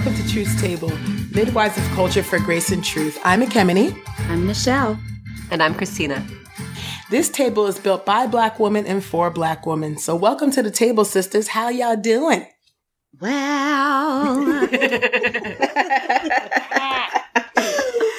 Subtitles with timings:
[0.00, 0.90] Hey y'all, welcome to Truth's Table,
[1.34, 3.18] Midwives of Culture for Grace and Truth.
[3.22, 3.94] I'm Ekemini.
[4.30, 4.98] I'm Michelle.
[5.50, 6.26] And I'm Christina.
[7.10, 9.98] This table is built by black women and for black women.
[9.98, 11.48] So welcome to the table, sisters.
[11.48, 12.46] How y'all doing?
[13.20, 14.66] Well,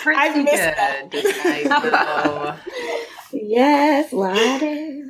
[0.04, 0.64] Pretty missed
[1.10, 1.26] good.
[1.26, 2.58] I
[3.32, 5.04] yes, Lottie.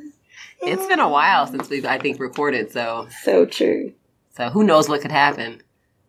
[0.62, 2.70] It's been a while since we've, I think, recorded.
[2.72, 3.92] So, So true.
[4.36, 5.62] so who knows what could happen?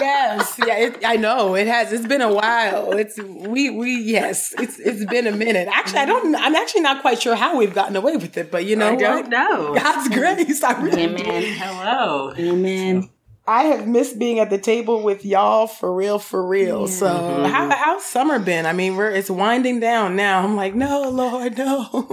[0.00, 1.92] yes, yeah, it, I know it has.
[1.92, 2.92] It's been a while.
[2.92, 5.68] It's we we yes, it's it's been a minute.
[5.70, 6.34] Actually, I don't.
[6.34, 8.96] I'm actually not quite sure how we've gotten away with it, but you know I
[8.96, 9.74] don't know.
[9.74, 10.62] God's grace.
[10.62, 11.22] I really do.
[11.22, 11.42] Amen.
[11.58, 12.32] Hello.
[12.36, 13.10] Amen.
[13.46, 16.88] I have missed being at the table with y'all for real, for real.
[16.88, 17.50] So Mhm.
[17.50, 18.64] how how's summer been?
[18.64, 20.42] I mean, we're it's winding down now.
[20.42, 22.06] I'm like, no, Lord, no.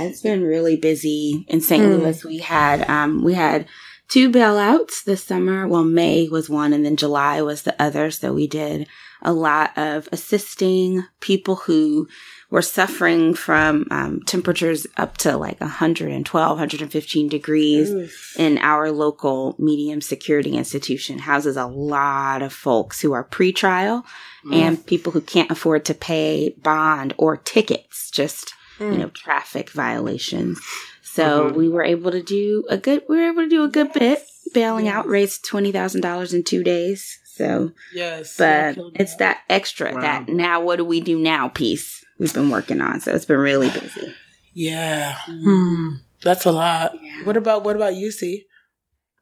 [0.00, 1.82] Yeah, it's been really busy in St.
[1.82, 1.98] Mm.
[1.98, 2.24] Louis.
[2.24, 3.66] We had um we had
[4.08, 5.66] two bailouts this summer.
[5.68, 8.10] Well, May was one and then July was the other.
[8.10, 8.88] So we did
[9.22, 12.08] a lot of assisting people who
[12.50, 17.90] were suffering from um, temperatures up to like 112, 115 degrees.
[18.36, 24.04] in our local medium security institution houses a lot of folks who are pretrial
[24.52, 30.60] and people who can't afford to pay bond or tickets, just, you know, traffic violations.
[31.02, 31.54] So Mhm.
[31.56, 34.22] we were able to do a good, we were able to do a good bit,
[34.54, 37.18] bailing out, raised $20,000 in two days.
[37.34, 40.00] So, yes, but it's that extra, Wow.
[40.00, 43.00] that now what do we do now piece we've been working on.
[43.00, 44.14] So it's been really busy.
[44.52, 45.16] yeah.
[45.26, 45.88] Hmm.
[46.22, 46.92] That's a lot.
[47.24, 48.44] What about what about you, C?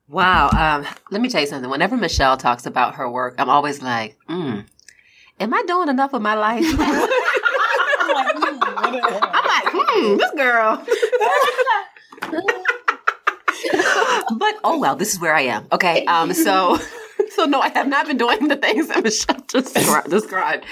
[0.08, 0.48] Wow.
[0.50, 1.70] Um, let me tell you something.
[1.70, 4.64] Whenever Michelle talks about her work, I'm always like, mm,
[5.38, 6.64] am I doing enough of my life?
[9.98, 10.84] I'm like, hmm, this girl.
[14.38, 15.66] but oh well, this is where I am.
[15.72, 16.04] Okay.
[16.06, 16.32] Um.
[16.32, 16.78] So.
[17.30, 19.74] So no, I have not been doing the things that Michelle just
[20.08, 20.64] described.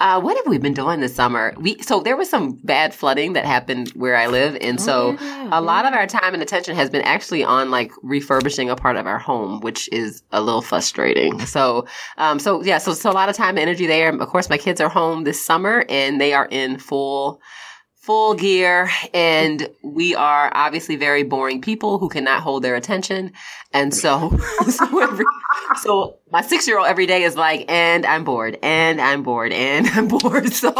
[0.00, 1.54] Uh, what have we been doing this summer?
[1.58, 5.16] We so there was some bad flooding that happened where I live, and so
[5.50, 8.96] a lot of our time and attention has been actually on like refurbishing a part
[8.96, 11.40] of our home, which is a little frustrating.
[11.46, 11.86] So,
[12.16, 14.08] um, so yeah, so so a lot of time and energy there.
[14.08, 17.40] Of course, my kids are home this summer, and they are in full
[18.04, 23.32] full gear and we are obviously very boring people who cannot hold their attention.
[23.72, 24.36] And so
[24.68, 25.24] so, every,
[25.80, 29.52] so my six year old every day is like and i'm bored and i'm bored
[29.52, 30.52] and i'm bored.
[30.52, 30.72] So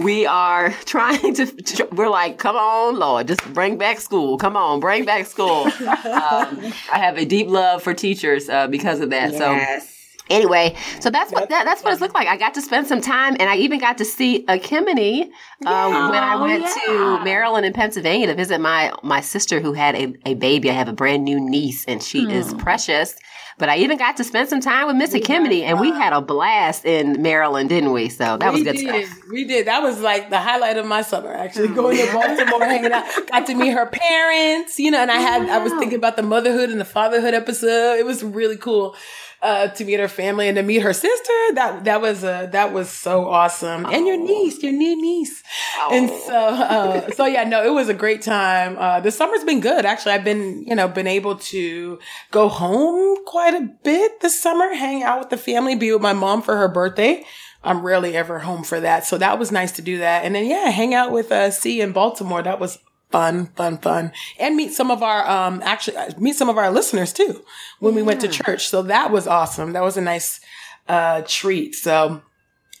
[0.00, 4.36] we are trying to we're like come on lord just bring back school.
[4.36, 5.70] Come on bring back school.
[6.08, 9.32] Um, i have a deep love for teachers uh, because of that.
[9.32, 9.97] So Yes.
[10.30, 12.28] Anyway, so that's what that, that's what it's looked like.
[12.28, 15.24] I got to spend some time, and I even got to see Ekemini
[15.66, 17.18] um, when I Oh, went yeah.
[17.18, 20.70] to Maryland and Pennsylvania to visit my my sister who had a, a baby.
[20.70, 23.14] I have a brand new niece, and she is precious.
[23.58, 26.20] But I even got to spend some time with Miss Kimini, and we had a
[26.20, 28.08] blast in Maryland, didn't we?
[28.08, 29.06] So that was good did.
[29.08, 29.18] stuff.
[29.32, 29.66] We did.
[29.66, 31.32] That was like the highlight of my summer.
[31.34, 34.78] Actually, going to Baltimore, hanging out, got to meet her parents.
[34.78, 37.94] You know, and I had I was thinking about the motherhood and the fatherhood episode.
[37.98, 38.94] It was really cool
[39.42, 41.32] uh, to meet her family and to meet her sister.
[41.54, 43.86] That that was uh, that was so awesome.
[43.86, 45.42] And your niece, your new niece.
[45.90, 48.76] And so uh, so yeah, no, it was a great time.
[48.78, 49.84] Uh, the summer's been good.
[49.84, 51.98] Actually, I've been you know been able to
[52.30, 56.12] go home quite a bit this summer, hang out with the family, be with my
[56.12, 57.24] mom for her birthday.
[57.62, 59.04] I'm rarely ever home for that.
[59.04, 60.24] So that was nice to do that.
[60.24, 62.40] And then, yeah, hang out with, uh, C in Baltimore.
[62.40, 62.78] That was
[63.10, 64.12] fun, fun, fun.
[64.38, 67.42] And meet some of our, um, actually uh, meet some of our listeners too
[67.80, 68.68] when we went to church.
[68.68, 69.72] So that was awesome.
[69.72, 70.40] That was a nice,
[70.88, 71.74] uh, treat.
[71.74, 72.22] So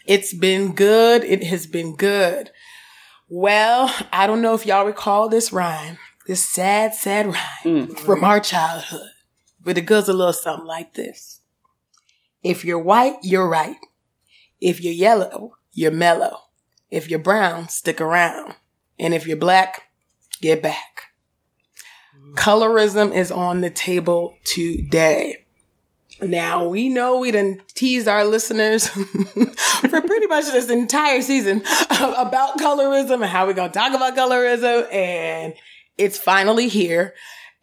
[0.06, 1.24] it's been good.
[1.24, 2.50] It has been good.
[3.28, 8.40] Well, I don't know if y'all recall this rhyme, this sad, sad rhyme from our
[8.40, 9.10] childhood,
[9.62, 11.40] but it goes a little something like this.
[12.42, 13.76] If you're white, you're right.
[14.60, 16.44] If you're yellow, you're mellow.
[16.90, 18.54] If you're brown, stick around.
[18.98, 19.87] And if you're black,
[20.40, 21.04] get back.
[22.34, 25.44] Colorism is on the table today.
[26.20, 32.58] Now we know we done teased our listeners for pretty much this entire season about
[32.58, 35.54] colorism and how we're gonna talk about colorism, and
[35.96, 37.14] it's finally here.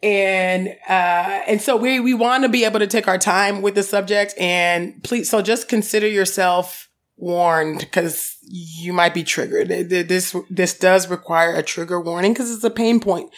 [0.02, 3.74] And uh, and so we we want to be able to take our time with
[3.74, 9.68] the subject, and please, so just consider yourself warned because you might be triggered.
[9.68, 13.30] This this does require a trigger warning because it's a pain point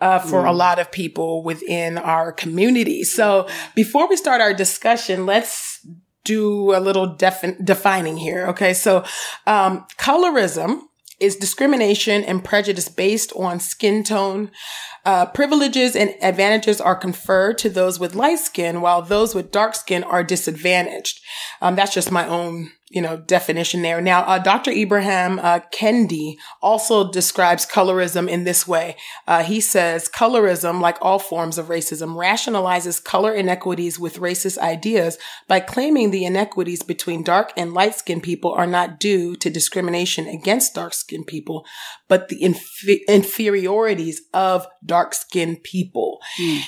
[0.00, 3.04] uh, for a lot of people within our community.
[3.04, 5.86] So before we start our discussion, let's
[6.24, 8.46] do a little defi- defining here.
[8.48, 8.74] Okay.
[8.74, 9.04] So,
[9.46, 10.80] um, colorism
[11.18, 14.50] is discrimination and prejudice based on skin tone.
[15.06, 19.74] Uh, privileges and advantages are conferred to those with light skin, while those with dark
[19.74, 21.20] skin are disadvantaged.
[21.62, 24.00] Um, that's just my own you know, definition there.
[24.00, 24.70] Now, uh, Dr.
[24.70, 28.96] Ibram uh, Kendi also describes colorism in this way.
[29.26, 35.18] Uh, he says, colorism, like all forms of racism, rationalizes color inequities with racist ideas
[35.48, 40.28] by claiming the inequities between dark and light skinned people are not due to discrimination
[40.28, 41.66] against dark skinned people,
[42.06, 46.20] but the inf- inferiorities of dark skinned people.
[46.40, 46.62] Mm.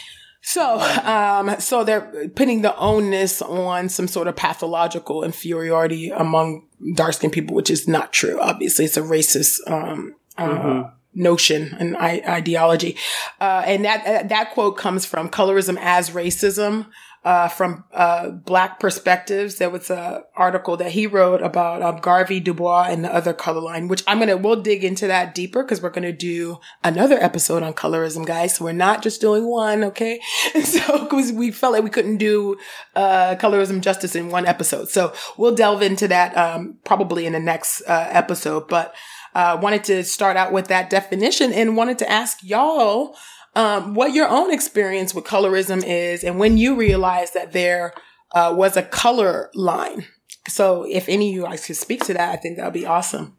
[0.49, 7.13] So, um, so they're putting the onus on some sort of pathological inferiority among dark
[7.13, 8.41] skinned people, which is not true.
[8.41, 10.89] Obviously, it's a racist, um, uh, mm-hmm.
[11.13, 12.97] notion and I- ideology.
[13.39, 16.87] Uh, and that, that quote comes from Colorism as Racism,
[17.25, 19.57] uh, from uh, Black Perspectives.
[19.57, 23.33] There was an article that he wrote about um, Garvey Du Bois and the other
[23.33, 27.19] color line, which I'm gonna we'll dig into that deeper because we're gonna do another
[27.19, 28.57] episode on colorism, guys.
[28.57, 30.21] So we're not just doing one, okay?
[30.65, 32.57] so because we felt like we couldn't do
[32.95, 37.41] uh, colorism justice in one episode, so we'll delve into that um, probably in the
[37.41, 38.69] next uh, episode.
[38.69, 38.95] But
[39.35, 43.17] uh, wanted to start out with that definition and wanted to ask y'all
[43.55, 47.93] um, what your own experience with colorism is and when you realized that there
[48.33, 50.07] uh, was a color line.
[50.49, 52.87] So if any of you guys could speak to that, I think that would be
[52.87, 53.37] awesome.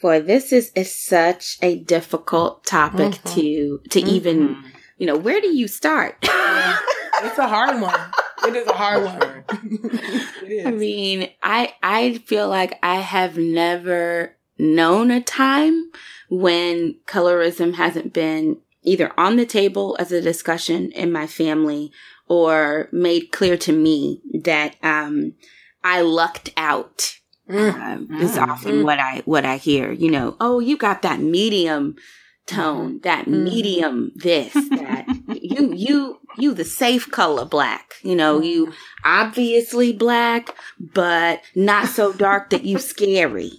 [0.00, 3.34] Boy, this is, is such a difficult topic mm-hmm.
[3.34, 4.08] to to mm-hmm.
[4.08, 4.64] even
[4.96, 6.16] you know where do you start?
[6.22, 8.00] it's a hard one.
[8.44, 9.44] It is a hard one.
[10.66, 15.90] I mean, I I feel like I have never known a time
[16.28, 21.92] when colorism hasn't been either on the table as a discussion in my family
[22.28, 25.34] or made clear to me that um,
[25.82, 27.14] I lucked out.
[27.48, 28.20] Mm.
[28.20, 28.46] is mm.
[28.46, 29.90] often what I what I hear.
[29.90, 31.96] You know, oh, you got that medium
[32.44, 33.42] tone, that mm.
[33.42, 35.06] medium this, that
[35.40, 37.94] you you you the safe color black.
[38.02, 38.74] You know, you mm.
[39.02, 43.52] obviously black, but not so dark that you scary.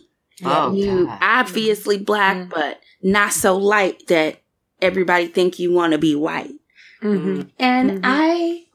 [0.43, 1.19] Oh, you God.
[1.21, 2.49] obviously black, mm-hmm.
[2.49, 4.41] but not so light that
[4.81, 6.53] everybody think you want to be white.
[7.01, 7.49] Mm-hmm.
[7.57, 8.01] And mm-hmm.
[8.03, 8.65] I,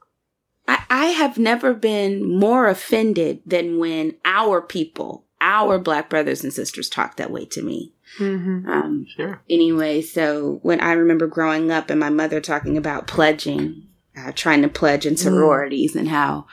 [0.67, 6.53] I, I have never been more offended than when our people, our black brothers and
[6.53, 7.93] sisters talk that way to me.
[8.19, 8.69] Mm-hmm.
[8.69, 9.43] Um, sure.
[9.51, 14.63] Anyway, so when I remember growing up and my mother talking about pledging, uh, trying
[14.63, 15.19] to pledge in mm.
[15.19, 16.47] sororities and how,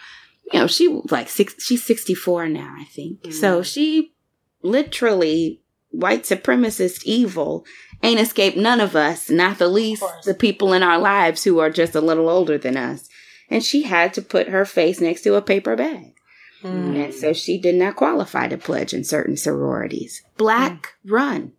[0.51, 3.21] you know, she like six, she's 64 now, I think.
[3.21, 3.33] Mm.
[3.33, 4.10] So she
[4.63, 7.65] literally white supremacist evil
[8.03, 11.69] ain't escaped none of us, not the least the people in our lives who are
[11.69, 13.09] just a little older than us.
[13.49, 16.15] And she had to put her face next to a paper bag.
[16.63, 17.05] Mm.
[17.05, 20.23] And so she did not qualify to pledge in certain sororities.
[20.37, 21.11] Black mm.
[21.11, 21.51] run.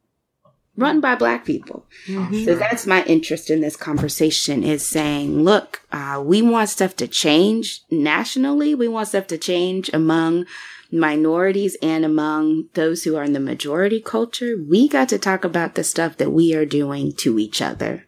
[0.75, 1.85] Run by black people.
[2.07, 2.45] Mm-hmm.
[2.45, 7.07] So that's my interest in this conversation is saying, look, uh, we want stuff to
[7.07, 8.75] change nationally.
[8.75, 10.47] We want stuff to change among
[10.93, 15.75] minorities and among those who are in the majority culture, we got to talk about
[15.75, 18.05] the stuff that we are doing to each other.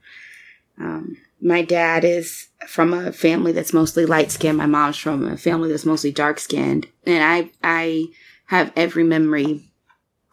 [0.79, 4.59] Um, my dad is from a family that's mostly light skinned.
[4.59, 6.87] My mom's from a family that's mostly dark skinned.
[7.07, 8.07] And I, I
[8.47, 9.63] have every memory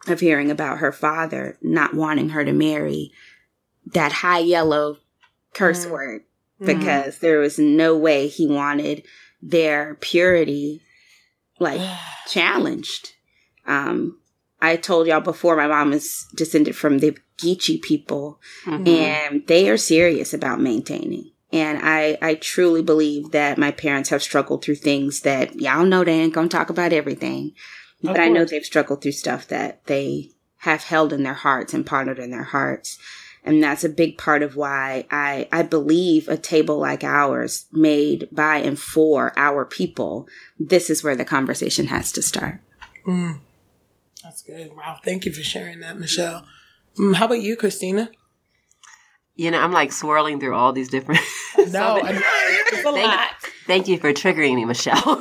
[0.06, 3.12] of hearing about her father not wanting her to marry
[3.86, 4.98] that high yellow
[5.54, 5.90] curse mm.
[5.90, 6.22] word
[6.60, 6.66] mm.
[6.66, 7.20] because mm.
[7.20, 9.04] there was no way he wanted
[9.40, 10.81] their purity
[11.62, 11.80] like
[12.26, 13.12] challenged.
[13.66, 14.18] Um,
[14.60, 18.86] I told y'all before my mom is descended from the Geechee people mm-hmm.
[18.86, 21.30] and they are serious about maintaining.
[21.52, 26.04] And I, I truly believe that my parents have struggled through things that y'all know
[26.04, 27.52] they ain't gonna talk about everything.
[28.02, 31.86] But I know they've struggled through stuff that they have held in their hearts and
[31.86, 32.98] pondered in their hearts.
[33.44, 38.28] And that's a big part of why I, I believe a table like ours made
[38.30, 40.28] by and for our people,
[40.60, 42.60] this is where the conversation has to start.
[43.06, 43.40] Mm.
[44.22, 44.76] That's good.
[44.76, 44.98] Wow.
[45.04, 46.46] Thank you for sharing that, Michelle.
[46.96, 48.10] Mm, how about you, Christina?
[49.34, 51.20] You know, I'm like swirling through all these different.
[51.58, 53.30] no, it's a lot.
[53.66, 55.20] Thank you for triggering me, Michelle.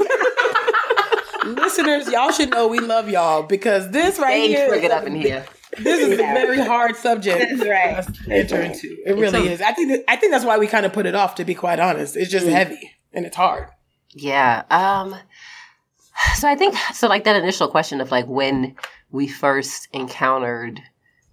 [1.46, 4.68] Listeners, y'all should know we love y'all because this right Stay here.
[4.68, 5.46] Triggered up in here
[5.78, 6.32] this is yeah.
[6.32, 8.14] a very hard subject that's right.
[8.26, 8.98] to enter into.
[9.06, 9.62] It really is.
[9.62, 11.36] I think I think that's why we kind of put it off.
[11.36, 12.52] To be quite honest, it's just mm.
[12.52, 13.70] heavy and it's hard.
[14.14, 14.64] Yeah.
[14.70, 15.16] Um.
[16.36, 17.08] So I think so.
[17.08, 18.76] Like that initial question of like when
[19.12, 20.82] we first encountered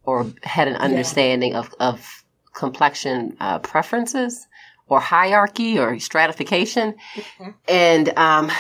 [0.05, 1.59] or had an understanding yeah.
[1.59, 4.47] of of complexion uh, preferences
[4.89, 7.51] or hierarchy or stratification, mm-hmm.
[7.69, 8.51] and um,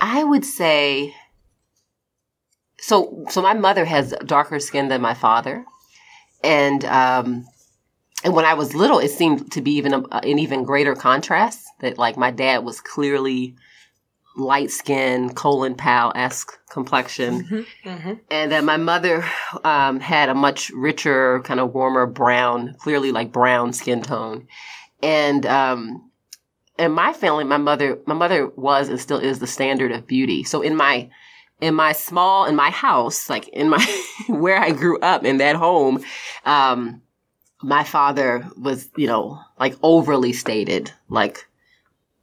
[0.00, 1.14] I would say
[2.78, 5.64] so so my mother has darker skin than my father,
[6.42, 7.46] and um,
[8.24, 11.64] and when I was little, it seemed to be even a, an even greater contrast
[11.80, 13.56] that like my dad was clearly
[14.36, 18.12] light skin, Colin Powell esque complexion, mm-hmm, mm-hmm.
[18.30, 19.24] and that my mother
[19.64, 24.46] um, had a much richer, kind of warmer brown, clearly like brown skin tone,
[25.02, 26.10] and um,
[26.78, 30.44] in my family, my mother, my mother was and still is the standard of beauty.
[30.44, 31.08] So in my
[31.60, 35.56] in my small in my house, like in my where I grew up in that
[35.56, 36.04] home,
[36.44, 37.02] um,
[37.62, 41.46] my father was, you know, like overly stated, like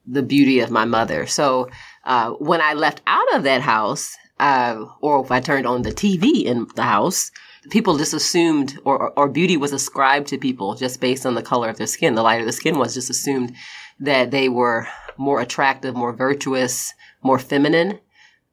[0.06, 1.26] the beauty of my mother.
[1.26, 1.70] So
[2.04, 5.92] uh, when I left out of that house, uh, or if I turned on the
[5.92, 7.32] TV in the house,
[7.70, 11.70] people just assumed, or, or beauty was ascribed to people just based on the color
[11.70, 12.16] of their skin.
[12.16, 13.56] The lighter the skin was, just assumed
[14.00, 14.88] that they were
[15.18, 18.00] more attractive, more virtuous, more feminine.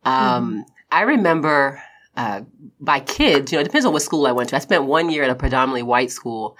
[0.04, 0.64] Um, mm.
[0.90, 1.82] I remember
[2.16, 2.42] uh,
[2.80, 4.56] by kids, you know, it depends on what school I went to.
[4.56, 6.56] I spent one year at a predominantly white school,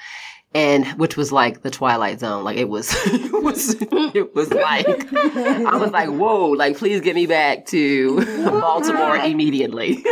[0.54, 2.44] and which was like the Twilight Zone.
[2.44, 3.76] Like it was, it was,
[4.14, 6.48] it was like I was like, whoa!
[6.50, 10.02] Like please get me back to Baltimore immediately.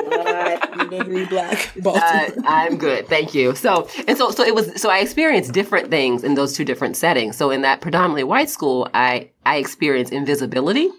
[1.27, 2.05] black Baltimore.
[2.05, 3.55] Uh, I'm good, thank you.
[3.55, 4.81] So and so, so it was.
[4.81, 7.37] So I experienced different things in those two different settings.
[7.37, 10.91] So in that predominantly white school, I I experienced invisibility.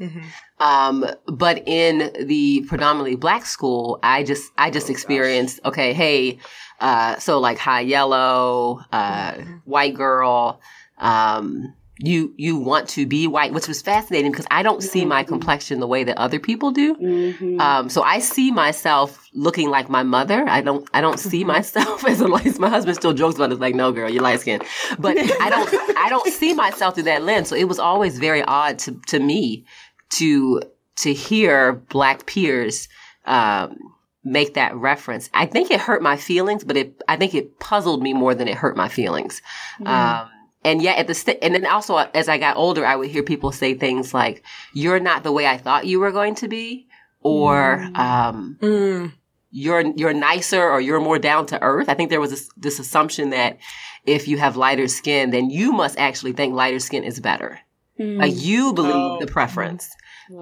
[0.00, 0.20] Mm-hmm.
[0.58, 5.72] Um, but in the predominantly black school, I just, I just oh, experienced, gosh.
[5.72, 6.38] okay, hey,
[6.80, 9.54] uh, so like high yellow, uh, mm-hmm.
[9.64, 10.60] white girl,
[10.98, 15.22] um, you you want to be white, which was fascinating because I don't see my
[15.22, 15.28] mm-hmm.
[15.28, 16.94] complexion the way that other people do.
[16.96, 17.60] Mm-hmm.
[17.60, 20.48] Um, so I see myself looking like my mother.
[20.48, 21.48] I don't I don't see mm-hmm.
[21.48, 22.58] myself as a light.
[22.58, 23.52] My husband still jokes about it.
[23.52, 24.64] It's like, no, girl, you're light skinned.
[24.98, 27.48] But I don't I don't see myself through that lens.
[27.48, 29.66] So it was always very odd to to me
[30.10, 30.62] to
[30.96, 32.88] to hear black peers
[33.24, 33.76] um,
[34.24, 35.30] make that reference.
[35.32, 38.48] I think it hurt my feelings, but it I think it puzzled me more than
[38.48, 39.40] it hurt my feelings.
[39.84, 40.28] Um,
[40.62, 43.22] and yet at the st- and then also as I got older, I would hear
[43.22, 46.86] people say things like, "You're not the way I thought you were going to be,"
[47.20, 47.96] or mm.
[47.96, 49.12] Um, mm.
[49.50, 52.78] "You're you're nicer," or "You're more down to earth." I think there was this, this
[52.78, 53.58] assumption that
[54.04, 57.58] if you have lighter skin, then you must actually think lighter skin is better.
[57.98, 58.42] Like mm.
[58.42, 59.18] you believe oh.
[59.20, 59.90] the preference.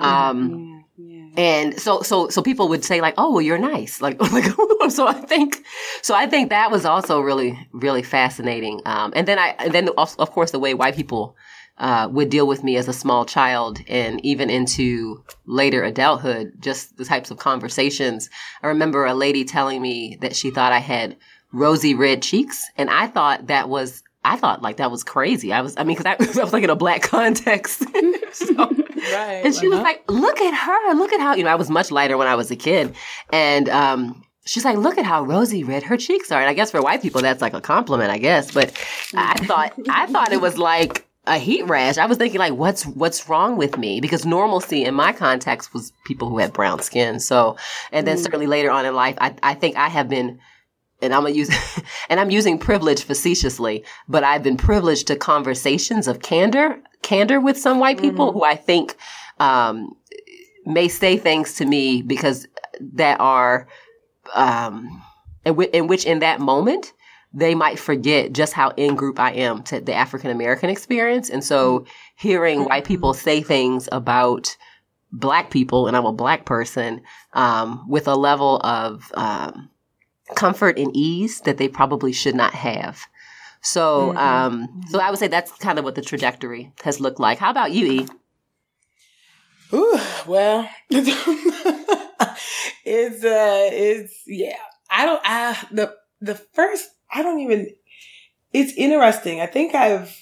[0.00, 1.28] Um, yeah, yeah.
[1.37, 4.45] and so, so, so people would say like, "Oh, well, you're nice." Like, like,
[4.88, 5.64] so I think,
[6.02, 8.80] so I think that was also really, really fascinating.
[8.85, 11.37] Um, and then I, and then of course the way white people,
[11.78, 16.97] uh, would deal with me as a small child and even into later adulthood, just
[16.97, 18.28] the types of conversations.
[18.62, 21.16] I remember a lady telling me that she thought I had
[21.52, 22.64] rosy red cheeks.
[22.76, 25.52] And I thought that was I thought like that was crazy.
[25.52, 27.85] I was, I mean, because I, I, was like in a black context.
[28.33, 28.75] so,
[29.12, 29.42] right.
[29.44, 29.76] And she uh-huh.
[29.76, 30.94] was like, look at her.
[30.94, 32.94] Look at how, you know, I was much lighter when I was a kid.
[33.32, 36.40] And, um, she's like, look at how rosy red her cheeks are.
[36.40, 38.52] And I guess for white people, that's like a compliment, I guess.
[38.52, 38.72] But
[39.14, 41.98] I thought, I thought it was like, a heat rash.
[41.98, 44.00] I was thinking like, what's what's wrong with me?
[44.00, 47.20] Because normalcy in my context was people who had brown skin.
[47.20, 47.58] So,
[47.92, 48.20] and then mm.
[48.20, 50.40] certainly later on in life, I I think I have been
[51.00, 51.50] and I'm gonna use,
[52.08, 57.58] and I'm using privilege facetiously, but I've been privileged to conversations of candor, candor with
[57.58, 58.38] some white people mm-hmm.
[58.38, 58.96] who I think,
[59.38, 59.96] um,
[60.66, 62.46] may say things to me because
[62.80, 63.66] that are,
[64.34, 65.02] um,
[65.44, 66.92] in, w- in which in that moment,
[67.32, 71.30] they might forget just how in group I am to the African American experience.
[71.30, 71.88] And so mm-hmm.
[72.16, 74.56] hearing white people say things about
[75.10, 77.00] black people, and I'm a black person,
[77.32, 79.70] um, with a level of, um,
[80.34, 83.06] comfort and ease that they probably should not have.
[83.70, 84.18] So, mm-hmm.
[84.18, 87.38] um, so I would say that's kind of what the trajectory has looked like.
[87.38, 88.08] How about you, E?
[89.75, 91.12] Ooh, well, it's
[93.22, 94.56] uh, it's yeah.
[94.90, 95.20] I don't.
[95.22, 96.88] I the the first.
[97.12, 97.68] I don't even.
[98.54, 99.42] It's interesting.
[99.42, 100.16] I think I've.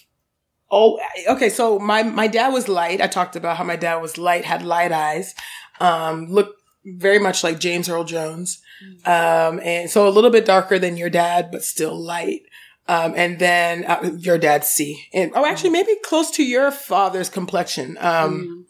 [0.68, 0.98] Oh,
[1.28, 1.48] okay.
[1.48, 3.00] So my my dad was light.
[3.00, 5.36] I talked about how my dad was light, had light eyes,
[5.78, 8.60] um, looked very much like James Earl Jones.
[9.04, 12.42] Um, and so a little bit darker than your dad, but still light.
[12.88, 15.06] Um, and then uh, your dad's C.
[15.12, 17.98] And, oh, actually, maybe close to your father's complexion.
[17.98, 18.66] Um,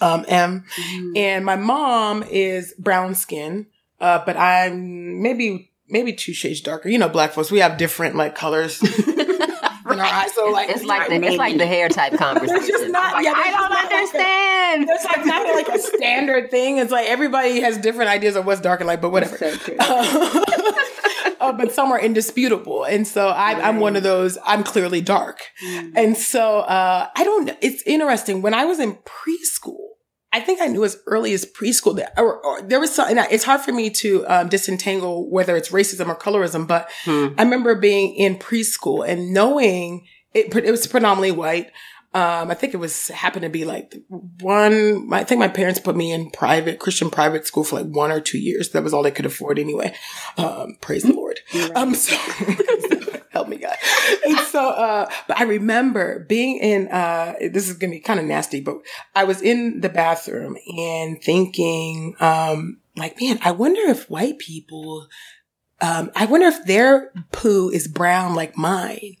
[0.00, 0.06] mm.
[0.06, 0.64] um, M.
[0.76, 1.16] Mm.
[1.16, 3.66] And my mom is brown skin,
[4.00, 6.88] uh, but I'm maybe, maybe two shades darker.
[6.88, 8.80] You know, black folks, we have different like colors.
[9.98, 10.34] in our eyes.
[10.34, 12.56] So like it's like the, it's like the hair type conversation.
[12.56, 13.14] It's just not.
[13.14, 14.86] Like, yeah, I don't understand.
[14.86, 16.78] Like a, it's like not like a standard thing.
[16.78, 19.36] It's like everybody has different ideas of what's dark and light, but whatever.
[19.36, 19.46] So
[21.40, 24.38] uh, but some are indisputable, and so I, I'm one of those.
[24.44, 25.92] I'm clearly dark, mm.
[25.94, 27.50] and so uh, I don't.
[27.60, 29.88] It's interesting when I was in preschool.
[30.30, 33.44] I think I knew as early as preschool that, or, or there was something, it's
[33.44, 37.28] hard for me to um, disentangle whether it's racism or colorism, but hmm.
[37.38, 41.70] I remember being in preschool and knowing it, it was predominantly white.
[42.14, 45.94] Um, I think it was happened to be like one, I think my parents put
[45.94, 48.70] me in private, Christian private school for like one or two years.
[48.70, 49.94] That was all they could afford anyway.
[50.38, 51.40] Um, praise the Lord.
[51.54, 51.76] Right.
[51.76, 52.16] Um, so
[53.30, 53.76] help me God.
[54.26, 58.18] And so, uh, but I remember being in, uh, this is going to be kind
[58.18, 58.78] of nasty, but
[59.14, 65.08] I was in the bathroom and thinking, um, like, man, I wonder if white people,
[65.80, 69.16] um, I wonder if their poo is brown like mine.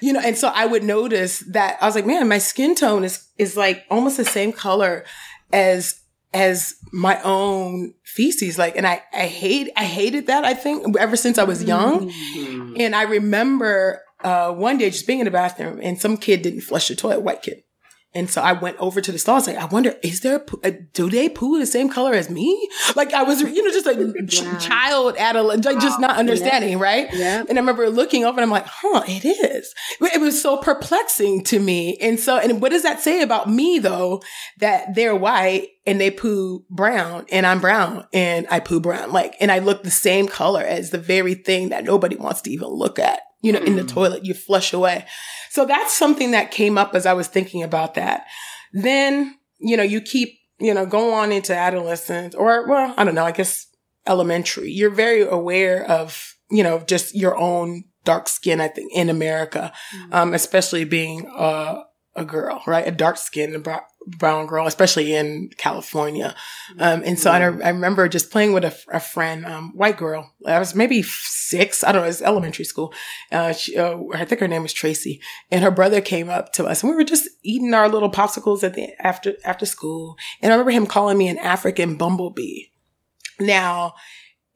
[0.00, 3.04] You know, and so I would notice that I was like, man, my skin tone
[3.04, 5.04] is, is like almost the same color
[5.52, 6.00] as,
[6.32, 8.58] as my own feces.
[8.58, 12.10] Like, and I, I hate, I hated that, I think, ever since I was young.
[12.10, 12.76] Mm-hmm.
[12.78, 16.62] And I remember, uh, one day just being in the bathroom and some kid didn't
[16.62, 17.62] flush the toilet, white kid.
[18.16, 19.34] And so I went over to the stall.
[19.34, 22.30] I was like, I wonder, is there, a, do they poo the same color as
[22.30, 22.68] me?
[22.96, 23.98] Like I was, you know, just like
[24.32, 24.58] yeah.
[24.58, 26.82] child, adolescent, like just not understanding, yeah.
[26.82, 27.08] right?
[27.12, 27.44] Yeah.
[27.46, 29.74] And I remember looking over and I'm like, huh, it is.
[30.00, 31.98] It was so perplexing to me.
[31.98, 34.22] And so, and what does that say about me though,
[34.60, 39.12] that they're white and they poo brown and I'm brown and I poo brown.
[39.12, 42.50] Like, and I look the same color as the very thing that nobody wants to
[42.50, 43.66] even look at, you know, mm.
[43.66, 43.88] in the mm.
[43.88, 45.04] toilet, you flush away.
[45.56, 48.26] So that's something that came up as I was thinking about that.
[48.74, 53.14] Then, you know, you keep, you know, go on into adolescence or, well, I don't
[53.14, 53.66] know, I guess
[54.06, 54.70] elementary.
[54.70, 59.72] You're very aware of, you know, just your own dark skin, I think, in America,
[59.94, 60.12] mm-hmm.
[60.12, 61.84] um, especially being, uh,
[62.14, 62.86] a girl, right?
[62.86, 63.54] A dark skinned
[64.06, 66.34] brown girl, especially in California.
[66.78, 70.32] Um, and so I, I, remember just playing with a, a friend, um, white girl.
[70.46, 71.82] I was maybe six.
[71.82, 72.08] I don't know.
[72.08, 72.94] It's elementary school.
[73.32, 76.66] Uh, she, uh, I think her name was Tracy and her brother came up to
[76.66, 80.16] us and we were just eating our little popsicles at the, after, after school.
[80.40, 82.66] And I remember him calling me an African bumblebee.
[83.40, 83.94] Now,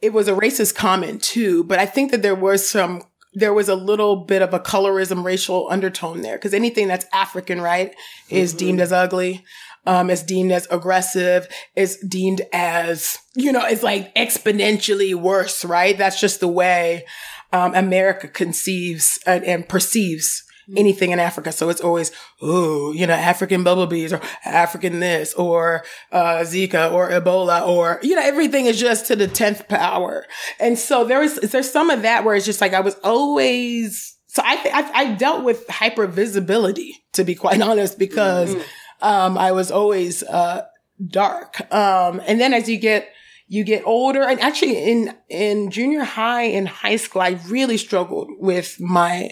[0.00, 3.68] it was a racist comment too, but I think that there was some there was
[3.68, 7.94] a little bit of a colorism racial undertone there because anything that's African, right,
[8.28, 8.58] is mm-hmm.
[8.58, 9.44] deemed as ugly.
[9.86, 15.96] Um, is deemed as aggressive, is deemed as, you know, it's like exponentially worse, right?
[15.96, 17.06] That's just the way,
[17.50, 20.44] um, America conceives and, and perceives
[20.76, 21.52] anything in Africa.
[21.52, 26.92] So it's always, oh, you know, African bubble bees or African this or, uh, Zika
[26.92, 30.26] or Ebola or, you know, everything is just to the 10th power.
[30.58, 34.16] And so there is, there's some of that where it's just like I was always,
[34.26, 39.04] so I, I, I dealt with hyper visibility to be quite honest, because, mm-hmm.
[39.04, 40.62] um, I was always, uh,
[41.06, 41.60] dark.
[41.72, 43.08] Um, and then as you get,
[43.48, 48.30] you get older and actually in, in junior high and high school, I really struggled
[48.38, 49.30] with my,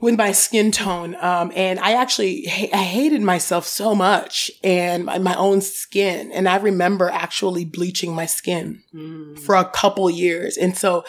[0.00, 1.14] with my skin tone.
[1.20, 6.32] Um, and I actually, I hated myself so much and my, my, own skin.
[6.32, 9.38] And I remember actually bleaching my skin mm.
[9.38, 10.56] for a couple years.
[10.56, 11.04] And so,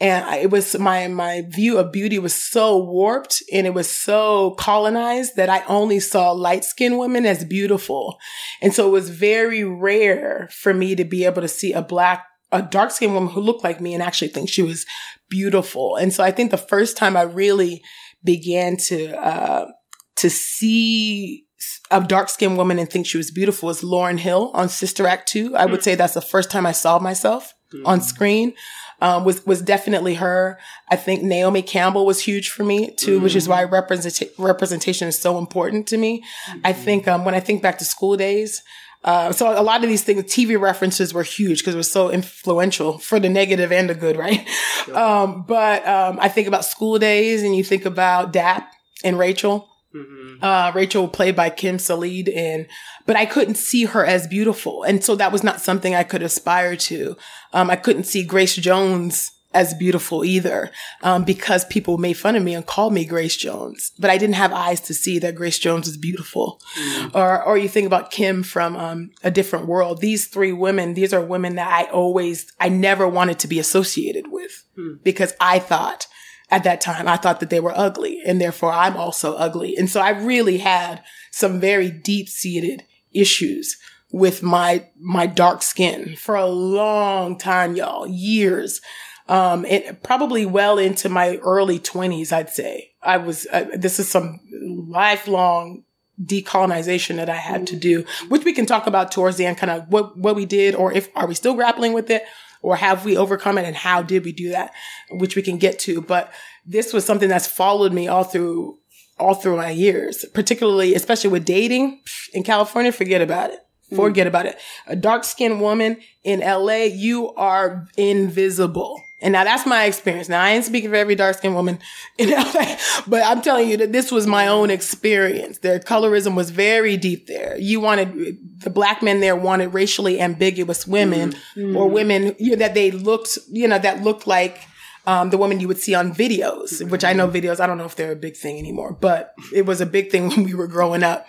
[0.00, 4.52] and it was my, my view of beauty was so warped and it was so
[4.52, 8.18] colonized that I only saw light skinned women as beautiful.
[8.60, 12.26] And so it was very rare for me to be able to see a black
[12.52, 14.86] a dark skinned woman who looked like me and actually think she was
[15.28, 15.96] beautiful.
[15.96, 17.82] And so I think the first time I really
[18.26, 19.70] began to uh,
[20.16, 21.46] to see
[21.90, 25.28] a dark skinned woman and think she was beautiful was Lauryn Hill on Sister Act
[25.28, 25.56] 2.
[25.56, 25.82] I would hmm.
[25.82, 27.86] say that's the first time I saw myself mm-hmm.
[27.86, 28.54] on screen.
[29.00, 30.58] Um, was was definitely her.
[30.90, 33.24] I think Naomi Campbell was huge for me too, mm-hmm.
[33.24, 33.70] which is why mm.
[33.70, 36.22] represent- representation is so important to me.
[36.48, 36.60] Mm-hmm.
[36.64, 38.62] I think um, when I think back to school days,
[39.06, 42.10] uh, so a lot of these things, TV references were huge because it was so
[42.10, 44.46] influential for the negative and the good, right?
[44.84, 44.98] Sure.
[44.98, 48.72] Um, but um, I think about School Daze, and you think about Dap
[49.04, 49.68] and Rachel.
[49.94, 50.44] Mm-hmm.
[50.44, 52.66] Uh, Rachel played by Kim Salid, and
[53.06, 56.22] but I couldn't see her as beautiful, and so that was not something I could
[56.22, 57.16] aspire to.
[57.52, 60.70] Um, I couldn't see Grace Jones as beautiful either,
[61.02, 64.34] um, because people made fun of me and called me Grace Jones, but I didn't
[64.34, 66.60] have eyes to see that Grace Jones is beautiful.
[66.78, 67.14] Mm.
[67.14, 70.02] Or, or you think about Kim from um, A Different World.
[70.02, 74.30] These three women, these are women that I always, I never wanted to be associated
[74.30, 75.02] with mm.
[75.02, 76.06] because I thought
[76.50, 79.74] at that time, I thought that they were ugly and therefore I'm also ugly.
[79.76, 83.78] And so I really had some very deep seated issues
[84.12, 88.82] with my, my dark skin for a long time, y'all, years
[89.28, 92.92] um, it probably well into my early twenties, I'd say.
[93.02, 94.40] I was, uh, this is some
[94.88, 95.84] lifelong
[96.22, 99.70] decolonization that I had to do, which we can talk about towards the end, kind
[99.70, 102.22] of what, what we did, or if, are we still grappling with it?
[102.62, 104.72] Or have we overcome it and how did we do that?
[105.10, 106.00] Which we can get to.
[106.00, 106.32] But
[106.64, 108.78] this was something that's followed me all through,
[109.20, 112.00] all through my years, particularly, especially with dating
[112.32, 112.90] in California.
[112.90, 113.60] Forget about it.
[113.94, 114.58] Forget about it.
[114.88, 119.00] A dark skinned woman in LA, you are invisible.
[119.26, 120.28] And now that's my experience.
[120.28, 121.80] Now I ain't speaking for every dark skinned woman
[122.16, 122.76] in LA,
[123.08, 125.58] but I'm telling you that this was my own experience.
[125.58, 127.56] Their colorism was very deep there.
[127.58, 131.76] You wanted, the black men there wanted racially ambiguous women mm-hmm.
[131.76, 134.60] or women you know, that they looked, you know, that looked like,
[135.06, 137.84] um, the woman you would see on videos, which I know videos, I don't know
[137.84, 140.66] if they're a big thing anymore, but it was a big thing when we were
[140.66, 141.26] growing up.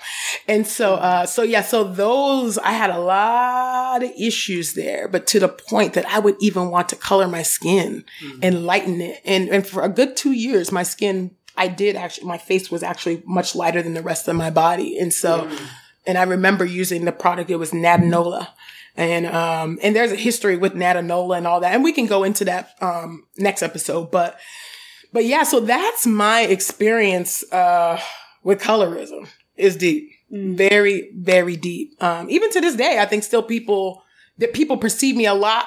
[0.48, 5.28] And so, uh, so yeah, so those, I had a lot of issues there, but
[5.28, 8.40] to the point that I would even want to color my skin mm-hmm.
[8.42, 9.22] and lighten it.
[9.24, 12.82] And, and for a good two years, my skin, I did actually, my face was
[12.82, 14.98] actually much lighter than the rest of my body.
[14.98, 15.66] And so, mm-hmm.
[16.08, 18.50] and I remember using the product, it was Nadinola
[18.98, 22.24] and um and there's a history with Nadinola and all that, and we can go
[22.24, 24.12] into that um next episode.
[24.12, 24.38] But
[25.14, 28.02] but yeah, so that's my experience uh
[28.44, 30.58] with colorism is deep, mm.
[30.58, 32.02] very very deep.
[32.04, 34.04] Um, even to this day, I think still people
[34.40, 35.66] that people perceive me a lot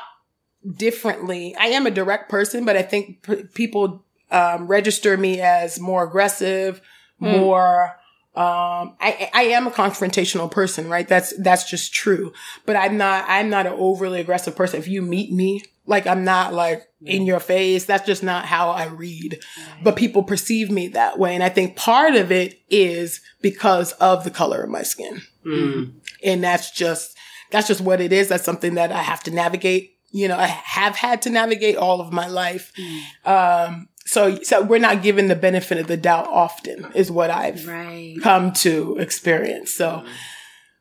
[0.77, 1.55] differently.
[1.57, 6.05] I am a direct person, but I think p- people um, register me as more
[6.05, 6.81] aggressive,
[7.21, 7.39] mm.
[7.39, 7.97] more
[8.37, 11.09] um, I, I am a confrontational person, right?
[11.09, 12.33] That's, that's just true.
[12.65, 14.79] But I'm not, I'm not an overly aggressive person.
[14.79, 17.87] If you meet me, like I'm not like in your face.
[17.87, 19.41] That's just not how I read.
[19.83, 21.35] But people perceive me that way.
[21.35, 25.23] And I think part of it is because of the color of my skin.
[25.45, 25.95] Mm.
[26.23, 27.17] And that's just,
[27.51, 28.29] that's just what it is.
[28.29, 29.97] That's something that I have to navigate.
[30.13, 32.73] You know, I have had to navigate all of my life.
[32.79, 33.67] Mm.
[33.69, 37.65] Um, so so we're not given the benefit of the doubt often is what I've
[37.69, 38.17] right.
[38.21, 39.73] come to experience.
[39.73, 40.05] So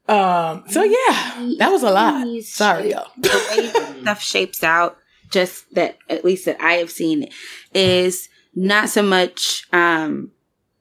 [0.08, 2.26] um so yeah, that was a lot.
[2.42, 3.12] Sorry y'all.
[3.18, 4.98] the way stuff shapes out,
[5.30, 7.30] just that at least that I have seen
[7.72, 10.32] is not so much um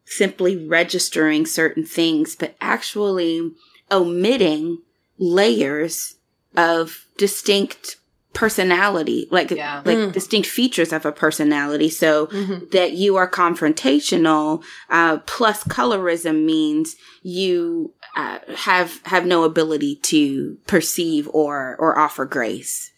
[0.07, 3.53] simply registering certain things, but actually
[3.93, 4.81] omitting
[5.19, 6.15] layers
[6.57, 7.97] of distinct
[8.33, 9.83] personality, like yeah.
[9.85, 10.13] like mm.
[10.13, 11.89] distinct features of a personality.
[11.89, 12.67] So mm-hmm.
[12.73, 20.59] that you are confrontational, uh, plus colorism means you uh, have have no ability to
[20.67, 22.93] perceive or or offer grace.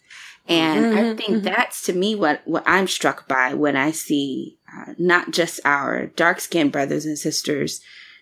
[0.47, 0.97] And mm-hmm.
[0.97, 1.45] I think mm-hmm.
[1.45, 6.07] that's to me what what I'm struck by when I see uh, not just our
[6.07, 7.81] dark skinned brothers and sisters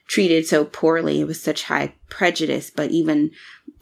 [0.10, 3.32] treated so poorly with such high prejudice, but even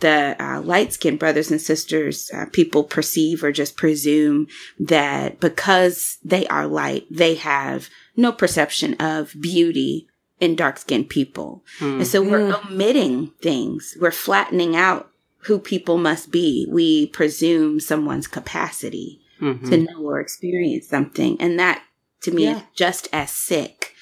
[0.02, 4.46] the uh, light skinned brothers and sisters, uh, people perceive or just presume
[4.78, 10.08] that because they are light, they have no perception of beauty
[10.40, 11.64] in dark skinned people.
[11.80, 11.96] Mm.
[11.96, 12.66] And so we're mm.
[12.66, 13.98] omitting things.
[14.00, 15.10] We're flattening out
[15.40, 16.68] who people must be.
[16.70, 19.70] We presume someone's capacity mm-hmm.
[19.70, 21.40] to know or experience something.
[21.40, 21.84] And that
[22.22, 22.58] to me yeah.
[22.58, 23.94] is just as sick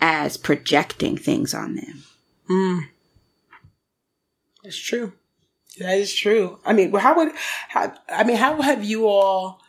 [0.00, 2.04] as projecting things on them.
[2.48, 2.88] Mm.
[4.62, 5.12] That's true.
[5.78, 6.58] That is true.
[6.64, 7.32] I mean, how would,
[7.68, 9.60] how, I mean, how have you all,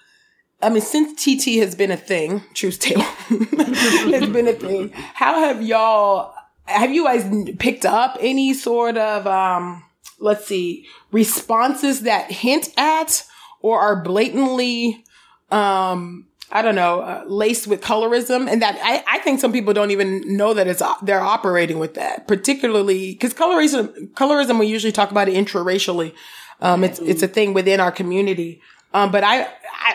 [0.61, 5.39] I mean, since TT has been a thing, Truth Table has been a thing, how
[5.39, 6.33] have y'all,
[6.65, 9.83] have you guys picked up any sort of, um,
[10.19, 13.25] let's see, responses that hint at
[13.61, 15.03] or are blatantly,
[15.49, 18.49] um, I don't know, uh, laced with colorism.
[18.51, 21.93] And that I, I think some people don't even know that it's, they're operating with
[21.93, 26.13] that, particularly because colorism, colorism, we usually talk about it intraracially.
[26.59, 28.61] Um, it's, it's a thing within our community.
[28.93, 29.47] Um, but I,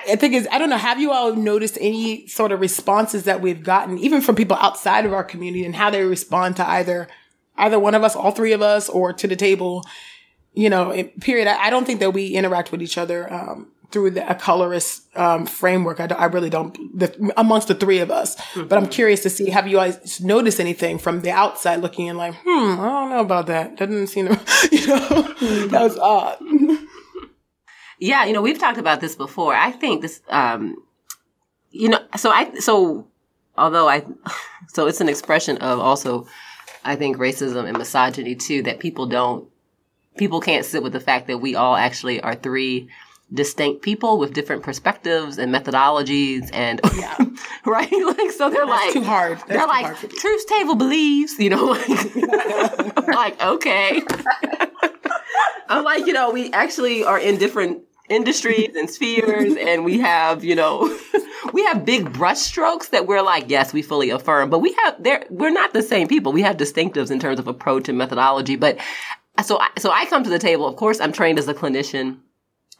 [0.08, 3.40] I think is, I don't know, have you all noticed any sort of responses that
[3.42, 7.06] we've gotten, even from people outside of our community and how they respond to either,
[7.56, 9.84] either one of us, all three of us, or to the table?
[10.54, 11.46] You know, period.
[11.46, 15.16] I, I don't think that we interact with each other, um, through the, a colorist
[15.16, 16.00] um, framework.
[16.00, 18.36] I, I, really don't, the, amongst the three of us.
[18.36, 18.68] Mm-hmm.
[18.68, 22.16] But I'm curious to see, have you guys noticed anything from the outside looking in
[22.16, 23.76] like, hmm, I don't know about that.
[23.76, 24.32] That didn't seem to,
[24.72, 25.68] you know, mm-hmm.
[25.68, 26.38] that was odd.
[27.98, 29.54] yeah, you know, we've talked about this before.
[29.54, 30.76] I think this, um,
[31.70, 33.06] you know, so I, so
[33.56, 34.04] although I,
[34.68, 36.26] so it's an expression of also,
[36.84, 39.48] I think racism and misogyny too, that people don't,
[40.16, 42.88] people can't sit with the fact that we all actually are three
[43.32, 47.16] distinct people with different perspectives and methodologies and yeah.
[47.64, 47.90] right?
[48.16, 49.38] Like so they're That's like too hard.
[49.38, 51.64] That's they're too like hard truth table believes you know?
[51.64, 52.16] Like,
[53.08, 54.02] like okay.
[55.68, 60.44] I'm like you know we actually are in different industries and spheres and we have
[60.44, 60.96] you know
[61.52, 65.24] we have big brushstrokes that we're like yes we fully affirm but we have there
[65.30, 66.32] we're not the same people.
[66.32, 68.78] We have distinctives in terms of approach and methodology but
[69.44, 72.18] so I, so I come to the table of course I'm trained as a clinician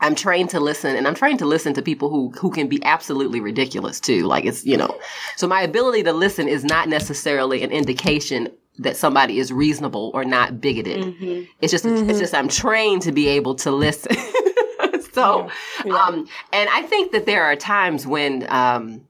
[0.00, 2.82] I'm trained to listen and I'm trained to listen to people who, who can be
[2.84, 4.24] absolutely ridiculous too.
[4.24, 4.98] Like it's, you know,
[5.36, 10.24] so my ability to listen is not necessarily an indication that somebody is reasonable or
[10.24, 11.02] not bigoted.
[11.02, 11.50] Mm-hmm.
[11.60, 12.10] It's just mm-hmm.
[12.10, 14.14] it's just I'm trained to be able to listen.
[15.12, 15.50] so,
[15.84, 15.94] yeah.
[15.94, 19.00] um, and I think that there are times when um,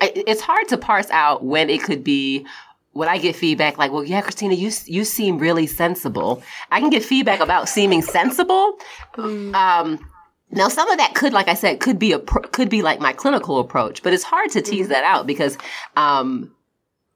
[0.00, 2.46] it's hard to parse out when it could be
[2.92, 6.42] when I get feedback like, well, yeah, Christina, you, you seem really sensible.
[6.70, 8.78] I can get feedback about seeming sensible.
[9.16, 9.52] Mm.
[9.52, 9.98] Um,
[10.50, 13.12] now, some of that could, like I said, could be a, could be like my
[13.12, 14.90] clinical approach, but it's hard to tease mm.
[14.90, 15.58] that out because,
[15.96, 16.54] um,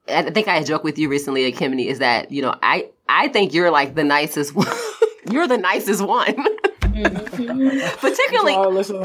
[0.07, 3.53] I think I joked with you recently, Kimmy, is that, you know, I, I think
[3.53, 4.67] you're like the nicest one.
[5.31, 6.35] you're the nicest one.
[7.97, 8.55] particularly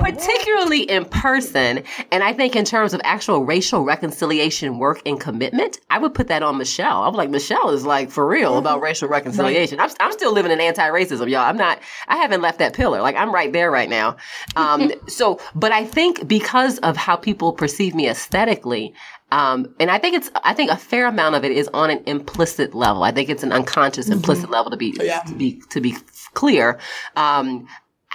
[0.00, 5.80] particularly in person and i think in terms of actual racial reconciliation work and commitment
[5.90, 8.84] i would put that on michelle i'm like michelle is like for real about mm-hmm.
[8.84, 9.80] racial reconciliation.
[9.80, 13.16] I'm, I'm still living in anti-racism y'all i'm not i haven't left that pillar like
[13.16, 14.16] i'm right there right now
[14.56, 18.94] um, so but i think because of how people perceive me aesthetically
[19.34, 22.02] um, and I think it's, I think a fair amount of it is on an
[22.06, 23.02] implicit level.
[23.02, 24.18] I think it's an unconscious, mm-hmm.
[24.18, 25.22] implicit level to be, yeah.
[25.22, 25.96] to be, to be
[26.34, 26.78] clear.
[27.16, 27.66] Um,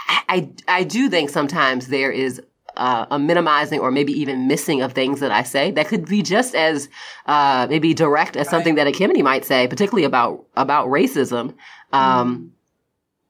[0.10, 2.42] I, I do think sometimes there is
[2.78, 6.22] uh, a minimizing or maybe even missing of things that I say that could be
[6.22, 6.90] just as
[7.26, 8.52] uh, maybe direct as right.
[8.52, 11.54] something that a Kimmy might say, particularly about about racism,
[11.92, 12.54] um,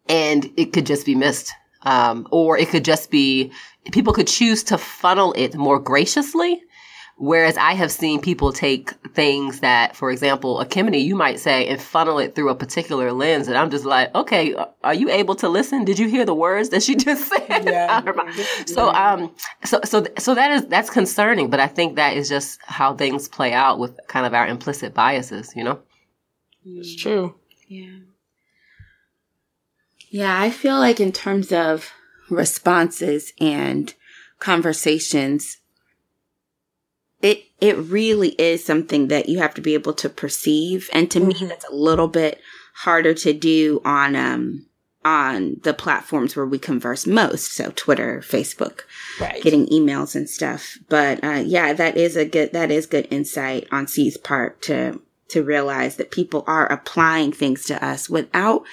[0.08, 0.14] mm.
[0.14, 3.52] and it could just be missed, um, or it could just be
[3.92, 6.62] people could choose to funnel it more graciously
[7.22, 11.80] Whereas I have seen people take things that, for example, Ekemini, you might say, and
[11.82, 13.50] funnel it through a particular lens.
[13.50, 14.56] And I'm just like, okay,
[14.86, 15.84] are you able to listen?
[15.84, 17.66] Did you hear the words that she just said?
[17.66, 18.02] Yeah.
[18.66, 22.58] so, um, so, so, so that is, that's concerning, but I think that is just
[22.64, 25.80] how things play out with kind of our implicit biases, you know?
[26.64, 27.36] It's true.
[27.68, 27.98] Yeah.
[30.10, 30.42] Yeah.
[30.42, 31.92] I feel like in terms of
[32.30, 33.94] responses and
[34.40, 35.58] conversations,
[37.62, 41.44] it really is something that you have to be able to perceive and to mm-hmm.
[41.44, 42.40] me that's a little bit
[42.76, 44.66] harder to do on um
[45.06, 48.82] on the platforms where we converse most so twitter facebook
[49.20, 49.42] right.
[49.42, 53.68] getting emails and stuff but uh yeah that is a good that is good insight
[53.72, 58.64] on c's part to to realize that people are applying things to us without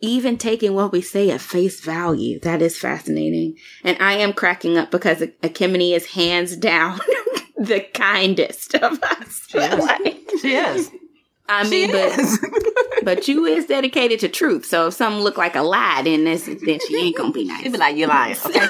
[0.00, 2.40] even taking what we say at face value.
[2.40, 3.56] That is fascinating.
[3.84, 6.98] And I am cracking up because Ekemini is hands down
[7.64, 9.46] the kindest of us.
[9.48, 9.84] She is.
[9.84, 10.90] Like, she is.
[11.48, 12.18] I mean, but
[13.04, 14.66] but you is dedicated to truth.
[14.66, 17.62] So if something look like a lie, then this then she ain't gonna be nice.
[17.62, 18.36] She be like, you're lying.
[18.44, 18.68] Okay,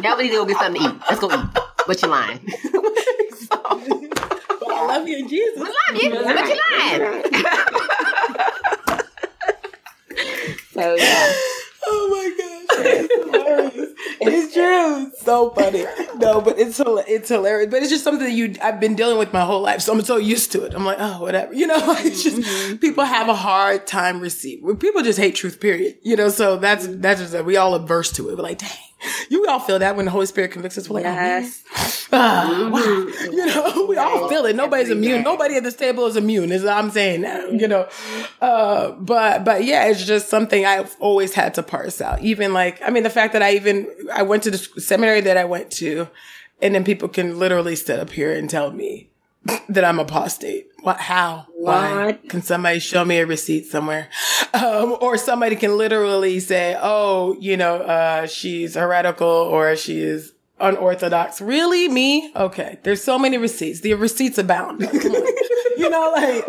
[0.00, 1.00] now we need to go get something to eat.
[1.08, 1.40] Let's go eat.
[1.86, 2.46] But you're lying.
[2.68, 5.62] so, but I love you, Jesus.
[5.64, 7.22] I love you, but you're lying.
[10.72, 11.32] so yeah.
[11.88, 15.05] Oh my gosh, it's true.
[15.26, 15.84] So funny.
[16.16, 17.68] No, but it's it's hilarious.
[17.70, 20.00] But it's just something that you I've been dealing with my whole life, so I'm
[20.02, 20.72] so used to it.
[20.72, 21.52] I'm like, oh, whatever.
[21.52, 22.76] You know, it's just mm-hmm.
[22.76, 24.76] people have a hard time receiving.
[24.76, 25.60] People just hate truth.
[25.60, 25.98] Period.
[26.02, 28.36] You know, so that's that's just that we all averse to it.
[28.36, 28.70] We're like, dang
[29.30, 30.88] you all feel that when the Holy Spirit convicts us.
[30.88, 31.62] We're like, yes.
[31.74, 33.30] oh, ah, wow.
[33.30, 34.56] You know, we all feel it.
[34.56, 35.22] Nobody's immune.
[35.22, 37.24] Nobody at this table is immune, is what I'm saying
[37.58, 37.88] you know.
[38.40, 42.20] Uh, but, but yeah, it's just something I've always had to parse out.
[42.22, 45.36] Even like, I mean, the fact that I even, I went to the seminary that
[45.36, 46.08] I went to,
[46.60, 49.10] and then people can literally sit up here and tell me
[49.68, 50.68] that I'm apostate.
[50.82, 50.98] What?
[50.98, 51.46] How?
[51.54, 51.74] What?
[51.74, 52.18] Why?
[52.28, 54.08] Can somebody show me a receipt somewhere?
[54.54, 60.32] Um, or somebody can literally say, "Oh, you know, uh, she's heretical or she is
[60.60, 62.32] unorthodox." Really, me?
[62.34, 62.78] Okay.
[62.82, 63.80] There's so many receipts.
[63.80, 64.80] The receipts abound.
[65.76, 66.44] you know, like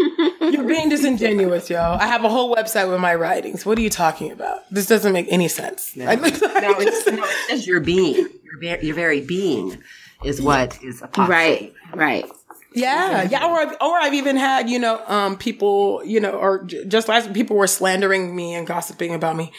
[0.54, 1.98] you're being disingenuous, yo.
[2.00, 3.66] I have a whole website with my writings.
[3.66, 4.60] What are you talking about?
[4.72, 5.96] This doesn't make any sense.
[5.96, 8.16] No, no, it's, no, it's your being.
[8.16, 9.82] Your, very, your very being
[10.24, 11.30] is what is apostate.
[11.30, 11.74] Right.
[11.94, 12.26] Right.
[12.74, 16.64] Yeah, yeah, or I've, or I've even had you know um, people you know or
[16.66, 19.52] j- just last people were slandering me and gossiping about me,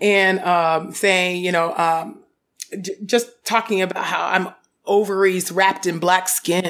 [0.00, 2.22] and um, saying you know um,
[2.80, 4.54] j- just talking about how I'm
[4.84, 6.62] ovaries wrapped in black skin.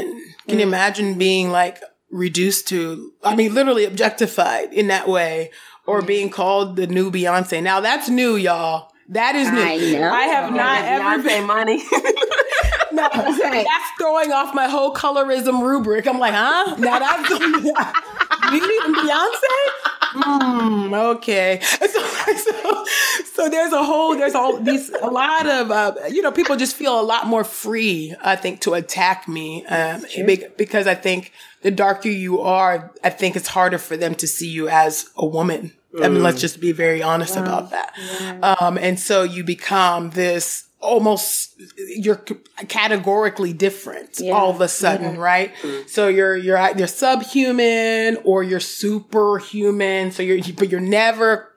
[0.48, 0.60] Can mm.
[0.60, 5.50] you imagine being like reduced to I mean literally objectified in that way
[5.86, 6.06] or mm.
[6.06, 7.62] being called the new Beyonce?
[7.62, 8.92] Now that's new, y'all.
[9.10, 10.00] That is new.
[10.00, 11.80] I, I have not ever been money.
[12.92, 16.06] no, that's throwing off my whole colorism rubric.
[16.06, 16.76] I'm like, huh?
[16.78, 19.96] Now that's you and Beyonce.
[20.14, 21.60] Mm, okay.
[21.86, 22.84] So, so,
[23.34, 26.74] so, there's a whole, there's all these, a lot of, uh, you know, people just
[26.74, 30.04] feel a lot more free, I think, to attack me, um,
[30.56, 34.48] because I think the darker you are, I think it's harder for them to see
[34.48, 35.72] you as a woman.
[36.02, 36.42] I mean, let's mm.
[36.42, 37.94] just be very honest about that.
[38.20, 38.56] Yeah.
[38.60, 42.22] Um, and so you become this almost you're
[42.68, 44.32] categorically different yeah.
[44.32, 45.20] all of a sudden, mm-hmm.
[45.20, 45.54] right?
[45.56, 45.88] Mm-hmm.
[45.88, 50.12] So you're you're you're subhuman or you're superhuman.
[50.12, 51.55] So you're but you're never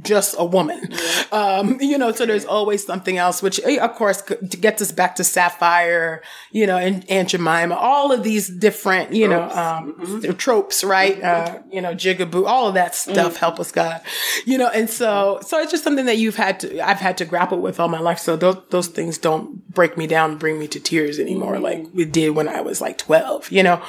[0.00, 0.88] just a woman.
[1.32, 5.16] Um, you know, so there's always something else, which eh, of course gets us back
[5.16, 9.54] to Sapphire, you know, and Aunt Jemima, all of these different, you tropes.
[9.54, 10.32] know, um, mm-hmm.
[10.32, 11.20] tropes, right?
[11.20, 11.56] Mm-hmm.
[11.56, 13.40] Uh, you know, jigaboo, all of that stuff, mm-hmm.
[13.40, 14.00] help us God,
[14.46, 17.24] you know, and so, so it's just something that you've had to, I've had to
[17.24, 18.18] grapple with all my life.
[18.18, 21.96] So those, those things don't break me down, bring me to tears anymore, like mm-hmm.
[21.96, 23.82] we did when I was like 12, you know?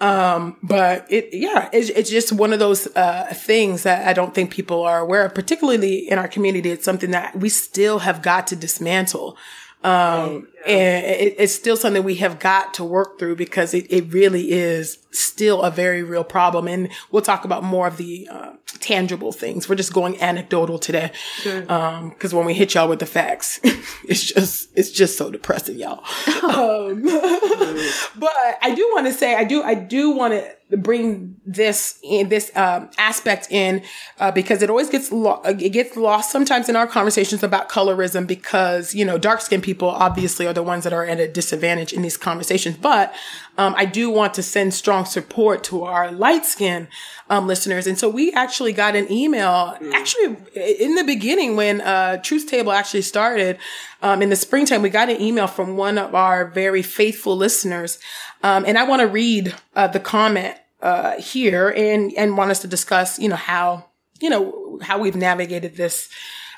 [0.00, 4.34] Um, but it, yeah, it's, it's just one of those, uh, things that I don't
[4.34, 8.22] think people are aware of particularly in our community, it's something that we still have
[8.22, 9.36] got to dismantle.
[9.82, 14.12] Um, and it, it's still something we have got to work through because it, it
[14.12, 16.68] really is still a very real problem.
[16.68, 19.68] And we'll talk about more of the uh, tangible things.
[19.68, 21.12] We're just going anecdotal today.
[21.36, 21.70] Sure.
[21.70, 23.60] Um, cause when we hit y'all with the facts,
[24.08, 26.04] it's just, it's just so depressing, y'all.
[26.44, 27.02] um,
[28.16, 32.30] but I do want to say, I do, I do want to, bring this in
[32.30, 33.82] this um, aspect in
[34.18, 38.26] uh, because it always gets lo- it gets lost sometimes in our conversations about colorism
[38.26, 41.92] because you know dark skinned people obviously are the ones that are at a disadvantage
[41.92, 42.76] in these conversations.
[42.76, 43.14] But
[43.58, 46.88] um, I do want to send strong support to our light skin
[47.30, 47.86] um, listeners.
[47.86, 52.72] And so we actually got an email actually in the beginning when uh, Truth Table
[52.72, 53.58] actually started
[54.02, 57.98] um, in the springtime we got an email from one of our very faithful listeners.
[58.42, 62.60] Um, and I want to read uh, the comment uh, here and and want us
[62.60, 63.86] to discuss, you know, how
[64.20, 66.10] you know how we've navigated this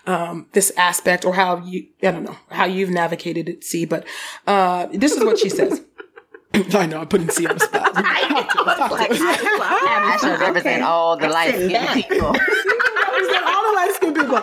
[0.06, 3.64] um, this aspect or how you I don't know how you've navigated it.
[3.64, 4.06] See, but
[4.46, 5.82] uh, this is what she says.
[6.74, 7.92] I know, I'm putting C on the spot.
[7.96, 8.46] I know.
[9.78, 12.32] I should represent all the light skinned people.
[12.32, 14.36] represent all the light skinned people.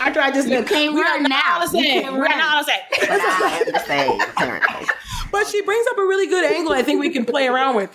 [0.00, 1.40] After I just you said, can't run now.
[1.54, 2.14] All the same.
[2.14, 3.08] We're not all the same.
[3.08, 4.88] But I am the same, apparently
[5.36, 7.90] but she brings up a really good angle I think we can play around with.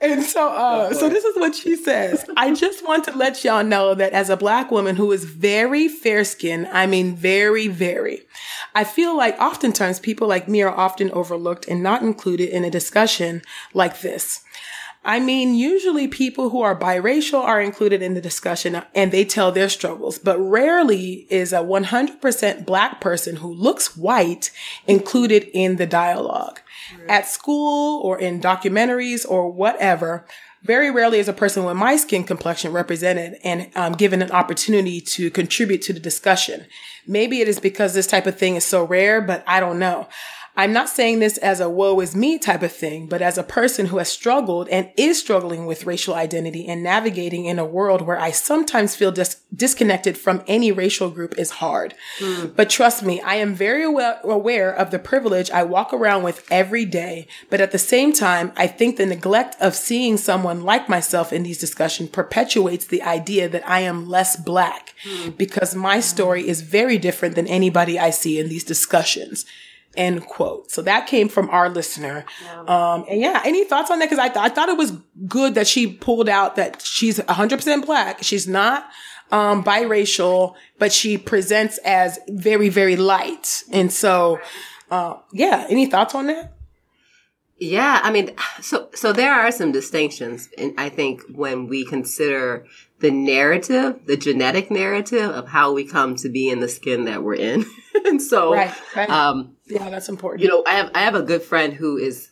[0.00, 2.24] And so, uh, so this is what she says.
[2.38, 5.88] I just want to let y'all know that as a black woman who is very
[5.88, 8.26] fair skinned, I mean, very, very,
[8.74, 12.70] I feel like oftentimes people like me are often overlooked and not included in a
[12.70, 13.42] discussion
[13.74, 14.42] like this.
[15.06, 19.52] I mean, usually people who are biracial are included in the discussion and they tell
[19.52, 24.50] their struggles, but rarely is a 100% black person who looks white
[24.88, 26.60] included in the dialogue
[27.08, 30.26] at school or in documentaries or whatever,
[30.62, 35.00] very rarely is a person with my skin complexion represented and um, given an opportunity
[35.00, 36.66] to contribute to the discussion.
[37.06, 40.08] Maybe it is because this type of thing is so rare, but I don't know.
[40.56, 43.42] I'm not saying this as a woe is me type of thing, but as a
[43.42, 48.00] person who has struggled and is struggling with racial identity and navigating in a world
[48.00, 51.94] where I sometimes feel dis- disconnected from any racial group is hard.
[52.20, 52.56] Mm.
[52.56, 56.46] But trust me, I am very well aware of the privilege I walk around with
[56.50, 57.28] every day.
[57.50, 61.42] But at the same time, I think the neglect of seeing someone like myself in
[61.42, 65.36] these discussions perpetuates the idea that I am less black mm.
[65.36, 69.44] because my story is very different than anybody I see in these discussions.
[69.96, 70.70] End quote.
[70.70, 72.24] So that came from our listener.
[72.66, 74.08] Um, and yeah, any thoughts on that?
[74.08, 74.92] Cause I, th- I thought it was
[75.26, 78.22] good that she pulled out that she's 100% black.
[78.22, 78.88] She's not,
[79.32, 83.64] um, biracial, but she presents as very, very light.
[83.72, 84.38] And so,
[84.90, 86.52] uh, yeah, any thoughts on that?
[87.58, 92.66] Yeah, I mean, so so there are some distinctions, and I think when we consider
[93.00, 97.22] the narrative, the genetic narrative of how we come to be in the skin that
[97.22, 97.64] we're in.
[98.06, 99.10] and so, right, right.
[99.10, 100.42] Um, yeah, that's important.
[100.42, 102.30] You know, I have, I have a good friend who is,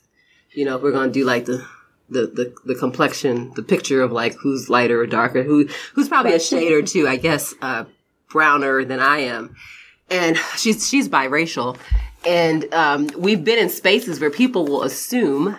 [0.53, 1.67] you know, we're going to do like the,
[2.09, 6.33] the, the, the complexion, the picture of like who's lighter or darker, who, who's probably
[6.33, 6.41] right.
[6.41, 7.85] a shade or two, I guess, uh,
[8.31, 9.55] browner than I am.
[10.11, 11.77] And she's, she's biracial.
[12.27, 15.59] And, um, we've been in spaces where people will assume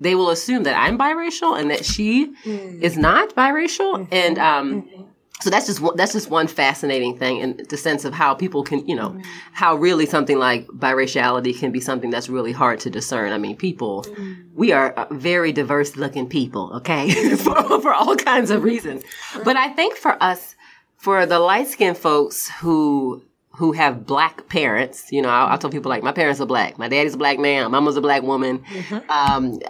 [0.00, 2.82] they will assume that I'm biracial and that she mm.
[2.82, 3.98] is not biracial.
[3.98, 4.14] Mm-hmm.
[4.14, 5.02] And um, mm-hmm.
[5.42, 8.86] so that's just that's just one fascinating thing in the sense of how people can,
[8.88, 9.24] you know, mm.
[9.52, 13.32] how really something like biraciality can be something that's really hard to discern.
[13.32, 14.36] I mean, people, mm.
[14.54, 19.02] we are very diverse looking people, okay, for, for all kinds of reasons.
[19.44, 20.56] But I think for us,
[20.96, 23.22] for the light skinned folks who
[23.60, 25.12] who have black parents.
[25.12, 26.78] You know, I, I tell people like my parents are black.
[26.78, 27.64] My daddy's a black man.
[27.64, 28.60] My mama's a black woman.
[28.60, 29.10] Mm-hmm.
[29.10, 29.60] Um,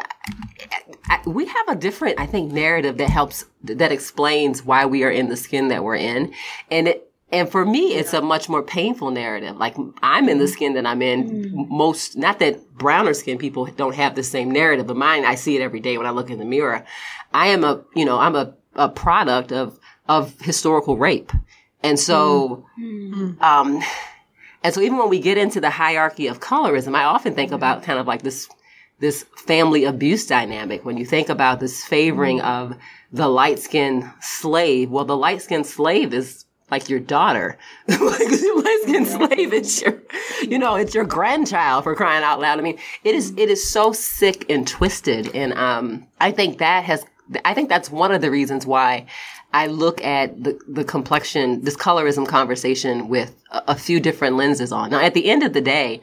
[1.07, 5.11] I, we have a different, I think, narrative that helps that explains why we are
[5.11, 6.33] in the skin that we're in,
[6.71, 7.09] and it.
[7.33, 9.57] And for me, it's a much more painful narrative.
[9.57, 10.53] Like I'm in the mm-hmm.
[10.53, 11.31] skin that I'm in.
[11.31, 11.77] Mm-hmm.
[11.77, 15.57] Most, not that browner skin people don't have the same narrative, but mine, I see
[15.57, 16.85] it every day when I look in the mirror.
[17.33, 19.79] I am a, you know, I'm a, a product of,
[20.09, 21.31] of historical rape.
[21.83, 23.41] And so, mm.
[23.41, 23.83] um,
[24.63, 27.83] and so even when we get into the hierarchy of colorism, I often think about
[27.83, 28.49] kind of like this
[29.01, 32.73] this family abuse dynamic when you think about this favoring mm-hmm.
[32.73, 32.79] of
[33.13, 34.91] the light skinned slave.
[34.91, 37.59] Well, the light skinned slave is like your daughter.
[37.89, 40.01] like light skinned slave, it's your,
[40.43, 42.59] you know, it's your grandchild for crying out loud.
[42.59, 45.35] I mean, it is, it is so sick and twisted.
[45.35, 47.05] And, um, I think that has,
[47.45, 49.07] I think that's one of the reasons why
[49.53, 54.73] I look at the, the complexion, this colorism conversation with a, a few different lenses
[54.73, 54.91] on.
[54.91, 56.01] Now, at the end of the day,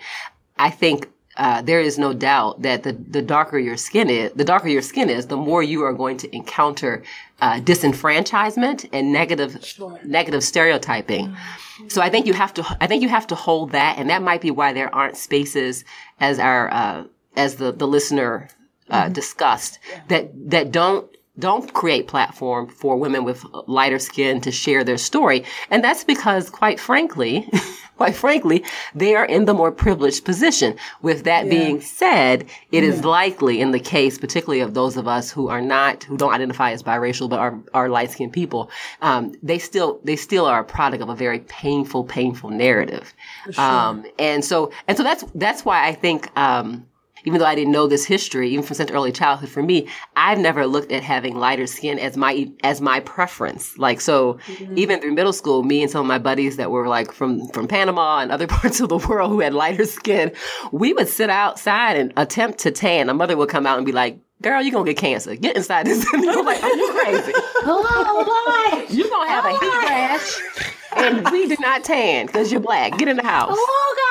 [0.58, 4.44] I think uh, there is no doubt that the, the darker your skin is, the
[4.44, 7.04] darker your skin is, the more you are going to encounter
[7.42, 10.00] uh, disenfranchisement and negative sure.
[10.04, 11.28] negative stereotyping.
[11.28, 11.90] Mm-hmm.
[11.90, 14.24] So I think you have to I think you have to hold that, and that
[14.24, 15.86] might be why there aren't spaces
[16.20, 17.04] as our uh,
[17.36, 18.50] as the the listener
[18.90, 19.14] uh, mm-hmm.
[19.14, 20.02] discussed yeah.
[20.08, 21.08] that that don't
[21.40, 25.44] don't create platform for women with lighter skin to share their story.
[25.70, 27.50] And that's because, quite frankly,
[27.98, 28.64] quite frankly,
[28.96, 30.76] they are in the more privileged position.
[31.02, 31.52] With that yeah.
[31.52, 32.90] being said, it yeah.
[32.90, 36.34] is likely in the case, particularly of those of us who are not, who don't
[36.34, 38.70] identify as biracial, but are, are light skinned people,
[39.02, 43.14] um, they still, they still are a product of a very painful, painful narrative.
[43.52, 43.64] Sure.
[43.64, 46.88] Um, and so, and so that's, that's why I think, um,
[47.26, 50.40] even though I didn't know this history, even from such early childhood for me, I've
[50.40, 53.78] never looked at having lighter skin as my, as my preference.
[53.78, 54.78] Like, so mm-hmm.
[54.78, 57.68] even through middle school, me and some of my buddies that were like from, from
[57.68, 60.32] Panama and other parts of the world who had lighter skin,
[60.72, 63.10] we would sit outside and attempt to tan.
[63.10, 65.36] A mother would come out and be like, girl, you're gonna get cancer.
[65.36, 66.06] Get inside this.
[66.14, 67.34] I'm like, are you crazy?
[67.36, 68.86] Hello, why?
[68.90, 70.74] You're gonna have a heat rash.
[70.98, 72.98] And we do not tan because you're black.
[72.98, 73.56] Get in the house.
[73.58, 74.08] Oh God!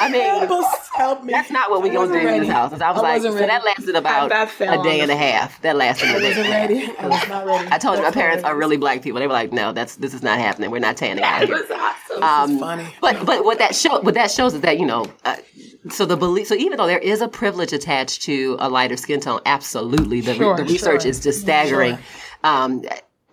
[0.00, 0.64] I mean,
[0.94, 1.32] help me.
[1.32, 2.36] That's not what we're gonna do ready.
[2.36, 2.72] in this house.
[2.72, 5.60] I was I like, so that lasted about a day and a half.
[5.62, 6.26] That lasted a day.
[6.26, 6.92] I wasn't ready.
[6.98, 7.68] I was not ready.
[7.70, 9.20] I told you my parents are really black people.
[9.20, 10.70] They were like, no, that's this is not happening.
[10.70, 11.64] We're not tanning out here.
[11.70, 12.22] awesome.
[12.22, 12.86] Um, funny.
[13.00, 15.06] But but what that show what that shows is that you know.
[15.24, 15.36] Uh,
[15.90, 19.20] so the belief, so even though there is a privilege attached to a lighter skin
[19.20, 21.10] tone, absolutely, the, sure, the research sure.
[21.10, 21.96] is just staggering.
[21.96, 22.04] Sure.
[22.42, 22.82] Um,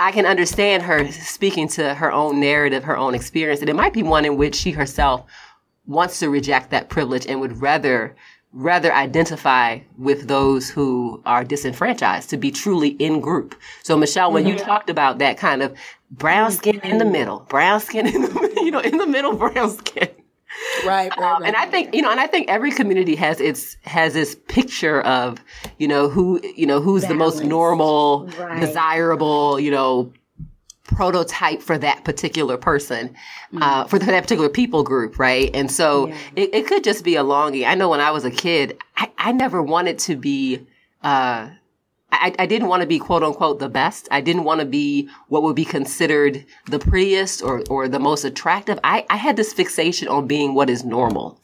[0.02, 3.94] I can understand her speaking to her own narrative, her own experience, and it might
[3.94, 5.30] be one in which she herself
[5.86, 8.16] wants to reject that privilege and would rather
[8.52, 13.56] rather identify with those who are disenfranchised to be truly in group.
[13.84, 14.58] So Michelle, when mm-hmm.
[14.58, 15.78] you talked about that kind of
[16.10, 19.70] brown skin in the middle, brown skin in the you know in the middle brown
[19.70, 20.10] skin.
[20.86, 23.40] Right, right, um, right, and I think you know, and I think every community has
[23.40, 25.40] its has this picture of
[25.78, 27.14] you know who you know who's Balance.
[27.14, 28.60] the most normal, right.
[28.60, 30.12] desirable, you know,
[30.92, 33.64] prototype for that particular person, mm-hmm.
[33.64, 35.50] uh, for that particular people group, right?
[35.54, 36.18] And so yeah.
[36.36, 37.66] it, it, could just be a longing.
[37.66, 40.66] I know when I was a kid, I, I never wanted to be,
[41.02, 41.50] uh,
[42.12, 44.08] I, I, didn't want to be quote unquote the best.
[44.12, 48.26] I didn't want to be what would be considered the prettiest or, or the most
[48.26, 48.80] attractive.
[48.84, 51.40] I, I had this fixation on being what is normal.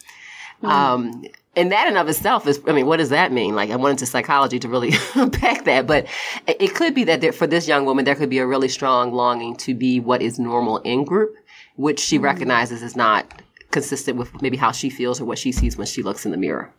[0.62, 0.70] Mm.
[0.70, 3.56] Um, and that in of itself is, I mean, what does that mean?
[3.56, 6.06] Like, I went into psychology to really unpack that, but
[6.46, 9.12] it could be that there, for this young woman, there could be a really strong
[9.12, 11.36] longing to be what is normal in group,
[11.76, 12.26] which she mm-hmm.
[12.26, 13.42] recognizes is not
[13.72, 16.38] consistent with maybe how she feels or what she sees when she looks in the
[16.38, 16.72] mirror.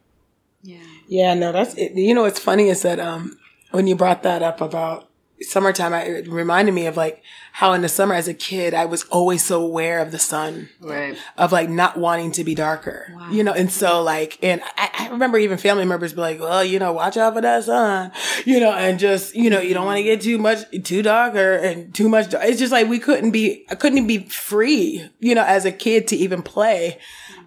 [0.63, 0.79] Yeah.
[1.09, 1.93] Yeah, no, that's, it.
[1.93, 3.37] you know, what's funny is that, um,
[3.71, 5.09] when you brought that up about
[5.43, 8.85] summertime, I, it reminded me of like how in the summer as a kid, I
[8.85, 11.17] was always so aware of the sun, right?
[11.37, 13.31] Of like not wanting to be darker, wow.
[13.31, 13.53] you know.
[13.53, 16.93] And so like, and I, I, remember even family members be like, well, you know,
[16.93, 18.13] watch out for that sun,
[18.45, 21.55] you know, and just, you know, you don't want to get too much, too darker
[21.55, 22.31] and too much.
[22.31, 22.45] Dark.
[22.45, 26.09] It's just like we couldn't be, I couldn't be free, you know, as a kid
[26.09, 26.99] to even play,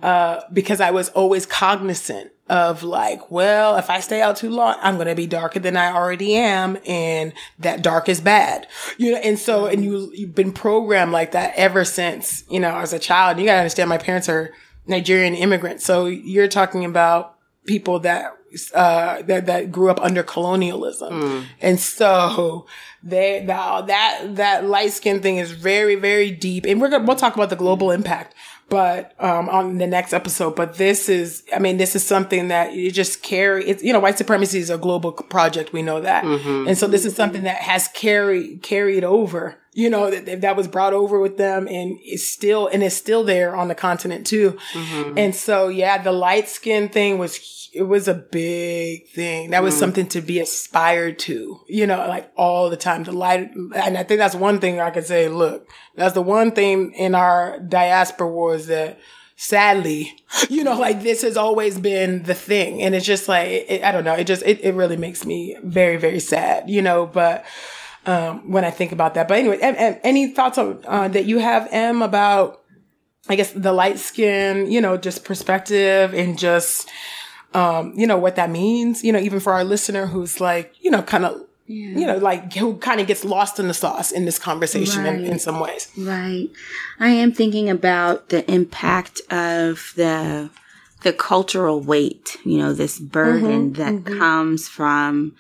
[0.02, 4.76] uh, because I was always cognizant of like, well, if I stay out too long,
[4.82, 6.78] I'm going to be darker than I already am.
[6.86, 9.20] And that dark is bad, you know?
[9.20, 13.00] And so, and you, you've been programmed like that ever since, you know, as a
[13.00, 13.40] child.
[13.40, 14.52] You got to understand my parents are
[14.86, 15.86] Nigerian immigrants.
[15.86, 18.36] So you're talking about people that,
[18.76, 21.14] uh, that, that grew up under colonialism.
[21.14, 21.46] Mm.
[21.62, 22.66] And so
[23.02, 26.66] they, that, that, that light skin thing is very, very deep.
[26.66, 28.36] And we're going to, we'll talk about the global impact
[28.72, 30.56] but um, on the next episode.
[30.56, 33.68] But this is, I mean, this is something that you just carry.
[33.68, 35.74] It's you know, white supremacy is a global project.
[35.74, 36.70] We know that, mm-hmm.
[36.70, 39.58] and so this is something that has carried carried over.
[39.74, 43.24] You know that that was brought over with them, and is still and is still
[43.24, 44.58] there on the continent too.
[44.74, 45.18] Mm-hmm.
[45.18, 49.52] And so, yeah, the light skin thing was it was a big thing.
[49.52, 49.80] That was mm.
[49.80, 53.04] something to be aspired to, you know, like all the time.
[53.04, 55.30] The light, and I think that's one thing I could say.
[55.30, 59.00] Look, that's the one thing in our diaspora was that
[59.38, 60.14] sadly,
[60.50, 62.82] you know, like this has always been the thing.
[62.82, 64.16] And it's just like, it, I don't know.
[64.16, 67.46] It just, it, it really makes me very, very sad, you know, but,
[68.06, 69.28] um, when I think about that.
[69.28, 72.60] But anyway, any thoughts on, uh, that you have, M, about
[73.30, 76.90] I guess the light skin, you know, just perspective and just,
[77.54, 80.90] um, you know, what that means, you know, even for our listener who's like, you
[80.90, 82.00] know, kind of, yeah.
[82.00, 85.14] you know, like who kind of gets lost in the sauce in this conversation right.
[85.14, 85.92] in, in some ways.
[85.96, 86.50] Right.
[87.00, 90.50] I am thinking about the impact of the,
[91.04, 94.18] the cultural weight, you know, this burden mm-hmm, that mm-hmm.
[94.18, 95.36] comes from,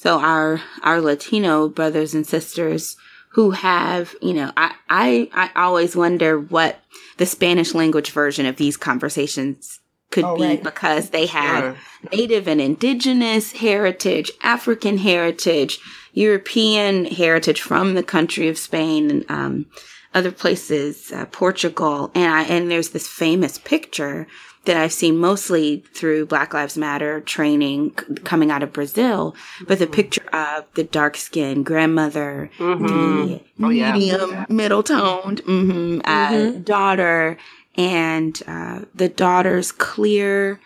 [0.00, 2.96] so our, our Latino brothers and sisters,
[3.32, 6.80] who have, you know, I, I, I always wonder what
[7.18, 9.78] the Spanish language version of these conversations
[10.10, 10.62] could oh, be right.
[10.62, 11.76] because they have
[12.10, 15.78] native and indigenous heritage, African heritage,
[16.14, 19.66] European heritage from the country of Spain and, um,
[20.14, 22.10] other places, uh, Portugal.
[22.14, 24.26] And I, and there's this famous picture
[24.64, 29.34] that I've seen mostly through Black Lives Matter training c- coming out of Brazil,
[29.66, 32.86] but the picture of the dark skinned grandmother, mm-hmm.
[32.86, 34.46] the oh, medium, yeah.
[34.48, 36.60] middle toned mm-hmm, uh, mm-hmm.
[36.62, 37.38] daughter,
[37.76, 40.60] and uh, the daughter's clear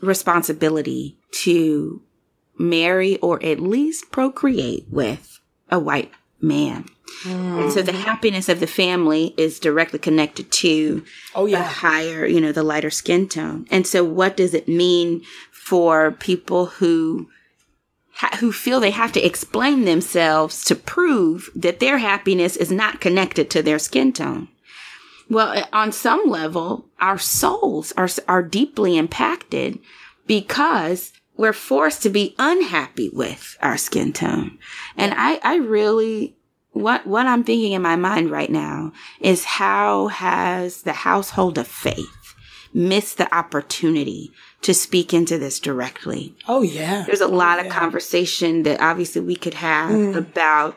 [0.00, 2.02] responsibility to
[2.58, 5.40] marry or at least procreate with
[5.70, 6.10] a white
[6.42, 6.86] man.
[7.24, 7.62] Mm.
[7.62, 11.58] And so the happiness of the family is directly connected to oh, yeah.
[11.58, 13.66] the higher, you know, the lighter skin tone.
[13.70, 17.28] And so what does it mean for people who
[18.38, 23.50] who feel they have to explain themselves to prove that their happiness is not connected
[23.50, 24.48] to their skin tone?
[25.28, 29.78] Well, on some level, our souls are are deeply impacted
[30.26, 34.58] because we're forced to be unhappy with our skin tone.
[34.96, 36.36] And I, I really
[36.72, 41.66] what what I'm thinking in my mind right now is how has the household of
[41.66, 42.34] faith
[42.72, 46.34] missed the opportunity to speak into this directly?
[46.48, 47.04] Oh yeah.
[47.06, 47.64] There's a oh, lot yeah.
[47.64, 50.16] of conversation that obviously we could have mm.
[50.16, 50.76] about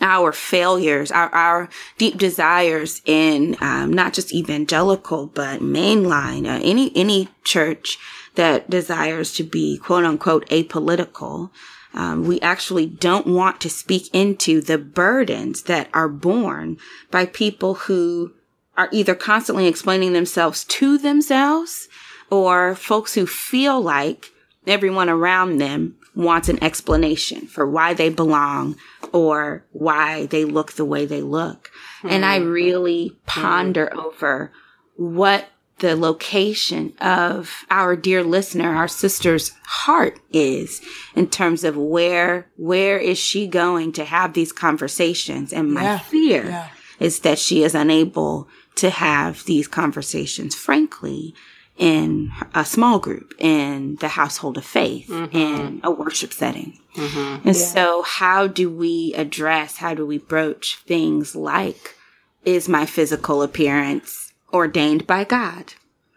[0.00, 1.68] our failures, our, our
[1.98, 7.98] deep desires in um, not just evangelical but mainline, uh, any any church
[8.34, 11.50] that desires to be quote unquote apolitical.
[11.92, 16.76] Um, we actually don't want to speak into the burdens that are borne
[17.12, 18.32] by people who
[18.76, 21.88] are either constantly explaining themselves to themselves
[22.30, 24.32] or folks who feel like
[24.66, 28.76] everyone around them wants an explanation for why they belong
[29.12, 31.70] or why they look the way they look.
[31.98, 32.08] Mm-hmm.
[32.08, 32.48] And I hmm.
[32.48, 34.00] really ponder mm-hmm.
[34.00, 34.52] over
[34.96, 35.48] what
[35.78, 40.80] the location of our dear listener, our sister's heart is
[41.16, 45.52] in terms of where, where is she going to have these conversations?
[45.52, 45.98] And my yeah.
[45.98, 46.68] fear yeah.
[47.00, 51.34] is that she is unable to have these conversations, frankly,
[51.76, 55.36] in a small group, in the household of faith, mm-hmm.
[55.36, 56.78] in a worship setting.
[56.94, 57.48] Mm-hmm.
[57.48, 57.62] And yeah.
[57.64, 61.96] so how do we address, how do we broach things like,
[62.44, 65.74] is my physical appearance ordained by God.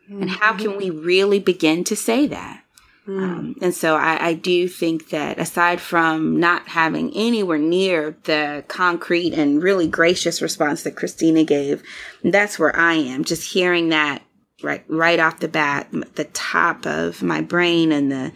[0.10, 0.22] Mm-hmm.
[0.22, 2.64] And how can we really begin to say that?
[3.08, 3.24] Mm.
[3.24, 8.66] Um, and so I, I, do think that aside from not having anywhere near the
[8.68, 11.82] concrete and really gracious response that Christina gave,
[12.22, 13.24] that's where I am.
[13.24, 14.24] Just hearing that
[14.62, 18.32] right, right off the bat, the top of my brain and the,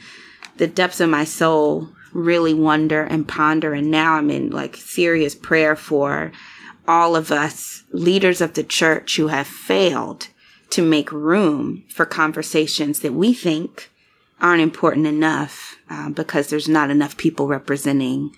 [0.57, 3.73] the depths of my soul really wonder and ponder.
[3.73, 6.31] And now I'm in like serious prayer for
[6.87, 10.27] all of us leaders of the church who have failed
[10.71, 13.91] to make room for conversations that we think
[14.39, 18.35] aren't important enough uh, because there's not enough people representing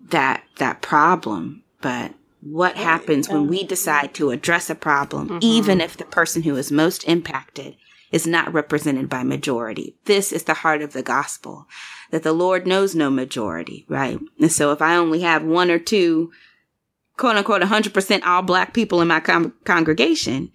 [0.00, 1.62] that that problem.
[1.80, 5.38] But what happens when we decide to address a problem, mm-hmm.
[5.42, 7.76] even if the person who is most impacted
[8.12, 9.96] is not represented by majority?
[10.04, 11.66] This is the heart of the gospel
[12.10, 14.18] that the Lord knows no majority, right?
[14.40, 16.30] And so if I only have one or two
[17.18, 20.50] quote unquote 100% all black people in my com- congregation.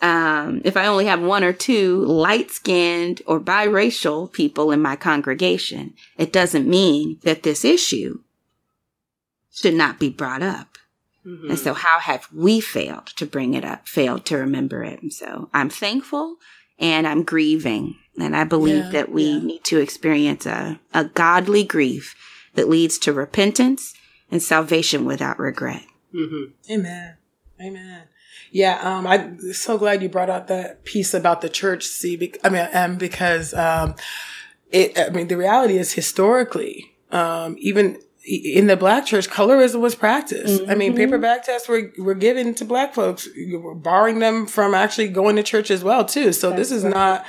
[0.00, 4.96] Um, if I only have one or two light skinned or biracial people in my
[4.96, 8.20] congregation, it doesn't mean that this issue
[9.52, 10.67] should not be brought up.
[11.28, 11.50] Mm-hmm.
[11.50, 15.02] And so how have we failed to bring it up, failed to remember it?
[15.02, 16.36] And so I'm thankful
[16.78, 17.96] and I'm grieving.
[18.18, 19.38] And I believe yeah, that we yeah.
[19.40, 22.14] need to experience a, a godly grief
[22.54, 23.94] that leads to repentance
[24.30, 25.82] and salvation without regret.
[26.14, 26.72] Mm-hmm.
[26.72, 27.16] Amen.
[27.60, 28.02] Amen.
[28.50, 31.84] Yeah, um, I'm so glad you brought out that piece about the church.
[31.84, 33.94] See, I mean, um, because um,
[34.70, 34.98] it.
[34.98, 40.62] I mean, the reality is historically, um, even in the black church, colorism was practiced.
[40.62, 40.70] Mm-hmm.
[40.70, 43.28] I mean, paper bag tests were were given to black folks,
[43.76, 46.32] barring them from actually going to church as well, too.
[46.32, 46.94] So That's this is right.
[46.94, 47.26] not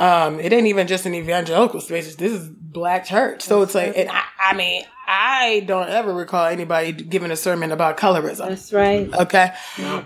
[0.00, 2.16] Um, it ain't even just an evangelical space.
[2.16, 3.42] This is black church.
[3.42, 7.70] So it's like, and I, I mean, I don't ever recall anybody giving a sermon
[7.70, 8.48] about colorism.
[8.48, 9.12] That's right.
[9.12, 9.52] Okay.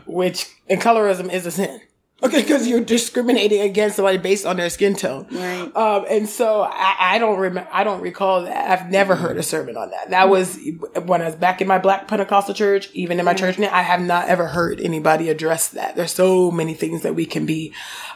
[0.05, 1.81] Which, and colorism is a sin.
[2.25, 5.27] Okay, because you're discriminating against somebody based on their skin tone.
[5.31, 5.77] Right.
[5.77, 8.71] Um, and so I, I don't remember, I don't recall that.
[8.71, 10.09] I've never heard a sermon on that.
[10.09, 10.59] That was
[11.05, 13.83] when I was back in my black Pentecostal church, even in my church now, I
[13.83, 15.97] have not ever heard anybody address that.
[15.97, 17.75] There's so many things that we can be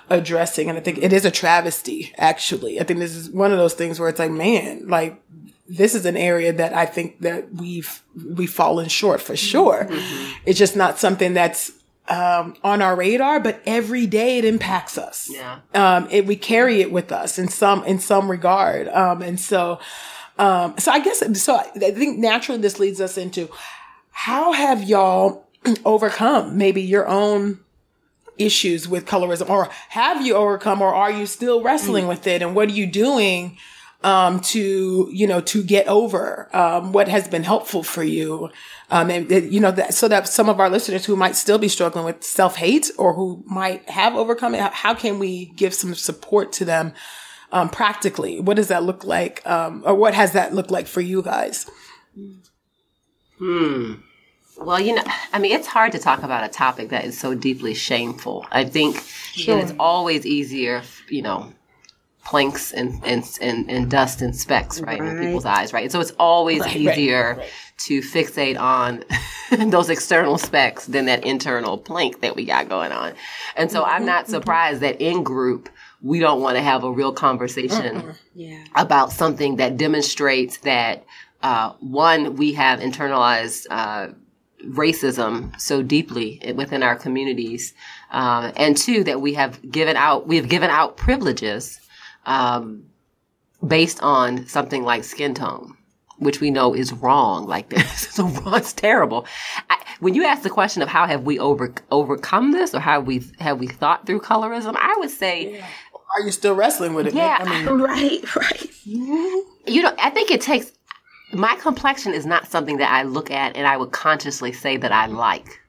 [0.08, 0.70] addressing.
[0.70, 2.80] And I think it is a travesty, actually.
[2.80, 5.22] I think this is one of those things where it's like, man, like,
[5.68, 9.86] this is an area that I think that we've, we've fallen short for sure.
[10.46, 11.72] It's just not something that's
[12.08, 15.28] um, on our radar, but every day it impacts us.
[15.30, 15.60] Yeah.
[15.74, 18.88] Um, it, we carry it with us in some, in some regard.
[18.88, 19.78] Um, and so,
[20.38, 23.50] um, so I guess, so I I think naturally this leads us into
[24.10, 25.46] how have y'all
[25.84, 27.60] overcome maybe your own
[28.38, 32.40] issues with colorism or have you overcome or are you still wrestling with it?
[32.40, 33.58] And what are you doing?
[34.02, 38.50] Um, to, you know, to get over, um, what has been helpful for you.
[38.90, 41.58] Um, and, and, you know, that, so that some of our listeners who might still
[41.58, 45.94] be struggling with self-hate or who might have overcome it, how, can we give some
[45.94, 46.92] support to them,
[47.50, 48.40] um, practically?
[48.40, 49.44] What does that look like?
[49.46, 51.68] Um, or what has that looked like for you guys?
[53.38, 53.94] Hmm.
[54.56, 57.34] Well, you know, I mean, it's hard to talk about a topic that is so
[57.34, 58.46] deeply shameful.
[58.50, 58.96] I think
[59.46, 61.52] that it's always easier, you know,
[62.28, 65.90] planks and, and, and, and dust and specks, right, in people's eyes, right?
[65.90, 67.42] So it's always right, easier
[67.78, 69.02] to fixate on
[69.70, 73.14] those external specks than that internal plank that we got going on.
[73.56, 75.70] And so I'm not surprised that in group,
[76.02, 78.62] we don't want to have a real conversation Yeah.
[78.76, 81.06] about something that demonstrates that
[81.42, 84.08] uh, one, we have internalized uh,
[84.66, 87.72] racism so deeply within our communities,
[88.10, 91.80] um, and two, that we have given out we have given out privileges
[92.28, 92.84] um,
[93.66, 95.74] based on something like skin tone.
[96.18, 98.08] Which we know is wrong, like this.
[98.10, 99.24] so it's terrible.
[99.70, 102.98] I, when you ask the question of how have we over overcome this, or how
[102.98, 107.14] we have we thought through colorism, I would say, Are you still wrestling with it?
[107.14, 107.36] Yeah.
[107.38, 108.34] I mean, Right.
[108.36, 108.66] Right.
[108.84, 110.72] you know, I think it takes
[111.32, 114.90] my complexion is not something that I look at and I would consciously say that
[114.90, 115.60] I like.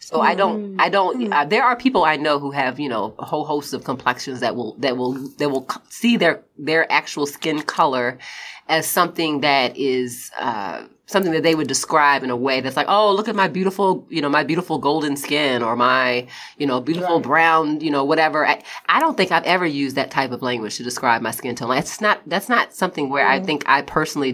[0.00, 3.14] So I don't, I don't, uh, there are people I know who have, you know,
[3.18, 7.26] a whole host of complexions that will, that will, that will see their, their actual
[7.26, 8.16] skin color
[8.68, 12.86] as something that is, uh, something that they would describe in a way that's like,
[12.88, 16.26] oh, look at my beautiful, you know, my beautiful golden skin or my,
[16.58, 18.46] you know, beautiful brown, you know, whatever.
[18.46, 21.54] I, I don't think I've ever used that type of language to describe my skin
[21.56, 21.70] tone.
[21.70, 24.32] That's not, that's not something where I think I personally,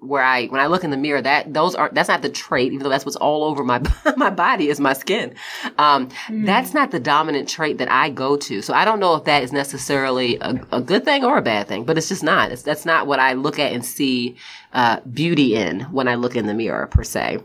[0.00, 2.72] where I, when I look in the mirror, that, those are, that's not the trait,
[2.72, 3.82] even though that's what's all over my,
[4.16, 5.34] my body is my skin.
[5.78, 8.62] Um, that's not the dominant trait that I go to.
[8.62, 11.68] So I don't know if that is necessarily a, a good thing or a bad
[11.68, 12.50] thing, but it's just not.
[12.50, 14.36] It's, that's not what I look at and see,
[14.72, 17.38] uh, beauty in when I look in the mirror per se.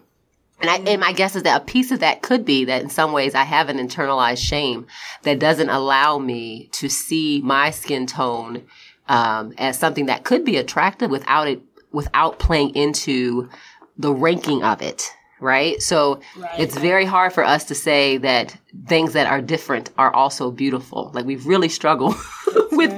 [0.62, 2.90] And, I, and my guess is that a piece of that could be that in
[2.90, 4.88] some ways I have an internalized shame
[5.24, 8.64] that doesn't allow me to see my skin tone
[9.08, 11.62] um, as something that could be attractive without it
[11.96, 13.50] without playing into
[13.98, 15.10] the ranking of it.
[15.42, 15.82] Right.
[15.82, 16.22] So
[16.58, 21.12] it's very hard for us to say that things that are different are also beautiful.
[21.14, 22.16] Like we've really struggle
[22.72, 22.94] with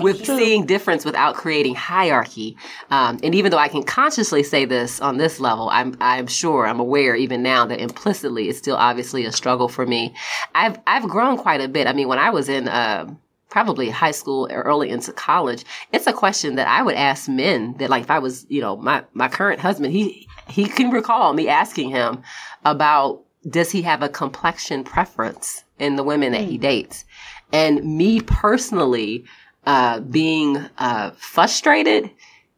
[0.00, 2.56] with seeing difference without creating hierarchy.
[2.90, 6.66] Um, and even though I can consciously say this on this level, I'm I'm sure
[6.66, 10.12] I'm aware even now that implicitly it's still obviously a struggle for me.
[10.56, 11.86] I've I've grown quite a bit.
[11.86, 13.14] I mean, when I was in uh,
[13.48, 17.74] probably high school or early into college, it's a question that I would ask men
[17.78, 21.32] that like if I was, you know, my, my current husband, he, he can recall
[21.32, 22.22] me asking him
[22.64, 27.04] about does he have a complexion preference in the women that he dates?
[27.52, 29.24] And me personally,
[29.66, 32.10] uh, being, uh, frustrated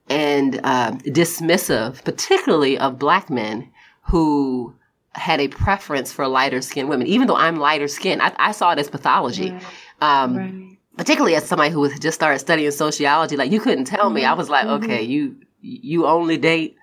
[0.09, 3.71] and, uh, dismissive, particularly of black men
[4.03, 4.75] who
[5.13, 8.73] had a preference for lighter skinned women, even though I'm lighter skinned, I, I saw
[8.73, 9.51] it as pathology.
[10.01, 10.78] Um, Right.
[10.99, 14.25] Particularly as somebody who had just started studying sociology, like you couldn't tell me.
[14.25, 14.39] I mm-hmm.
[14.39, 14.85] was like, mm-hmm.
[14.85, 16.77] okay, you you only date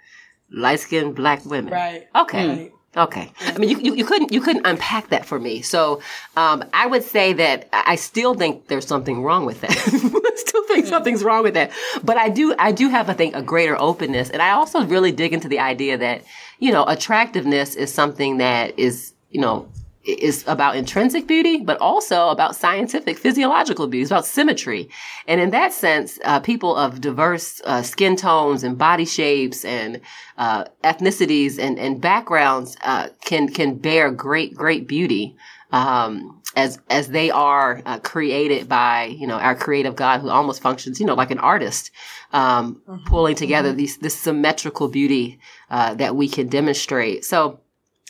[0.52, 2.08] light skinned black women, Right.
[2.16, 2.72] Okay, Right.
[2.98, 3.32] okay.
[3.42, 5.62] I mean, you, you you couldn't you couldn't unpack that for me.
[5.62, 6.02] So
[6.38, 9.72] um, I would say that I I still think there's something wrong with that.
[9.72, 10.90] I still think hmm.
[10.90, 11.72] something's wrong with that.
[12.04, 15.12] But I do I do have I think a greater openness, and I also really
[15.12, 16.24] dig into the idea that
[16.60, 19.68] you know attractiveness is something that is you know
[20.06, 24.04] is about intrinsic beauty, but also about scientific physiological beauty.
[24.04, 24.90] It's about symmetry.
[25.28, 30.02] And in that sense, uh, people of diverse uh, skin tones and body shapes and
[30.38, 35.36] uh, ethnicities and, and backgrounds uh, can can bear great, great beauty.
[35.72, 40.62] um, as as they are uh, created by you know our creative God who almost
[40.62, 41.92] functions you know like an artist
[42.32, 43.06] um, mm-hmm.
[43.06, 43.80] pulling together mm-hmm.
[43.80, 45.40] these this symmetrical beauty
[45.70, 47.26] uh, that we can demonstrate.
[47.26, 47.60] So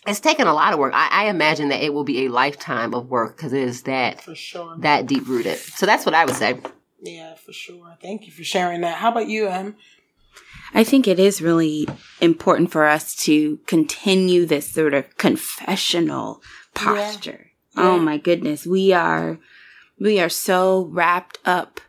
[0.06, 0.94] it's taken a lot of work.
[0.96, 4.22] I, I imagine that it will be a lifetime of work because it is that
[4.22, 5.58] for sure that deep rooted.
[5.58, 6.60] So that's what I would say.
[7.02, 7.98] Yeah, for sure.
[8.02, 8.98] Thank you for sharing that.
[8.98, 9.76] How about you, Em?
[10.74, 11.88] I think it is really
[12.20, 16.42] important for us to continue this sort of confessional
[16.74, 17.52] posture.
[17.76, 17.84] Yeah.
[17.84, 17.90] Yeah.
[17.90, 18.66] Oh my goodness.
[18.66, 19.40] We are,
[20.00, 21.80] we are so wrapped up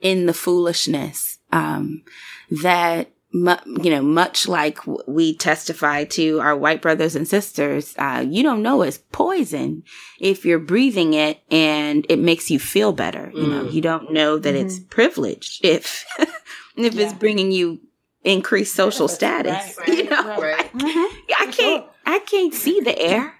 [0.00, 2.02] in the foolishness, um,
[2.50, 8.42] that, you know, much like we testify to our white brothers and sisters, uh, you
[8.42, 9.82] don't know it's poison
[10.20, 13.32] if you're breathing it and it makes you feel better.
[13.34, 13.34] Mm.
[13.34, 13.72] You know, mm.
[13.72, 14.66] you don't know that mm-hmm.
[14.66, 17.04] it's privileged if, if yeah.
[17.04, 17.80] it's bringing you
[18.22, 19.78] increased social status.
[19.78, 20.72] Right, you know, right.
[20.72, 21.32] Mm-hmm.
[21.40, 23.34] I can't, I can't see the air.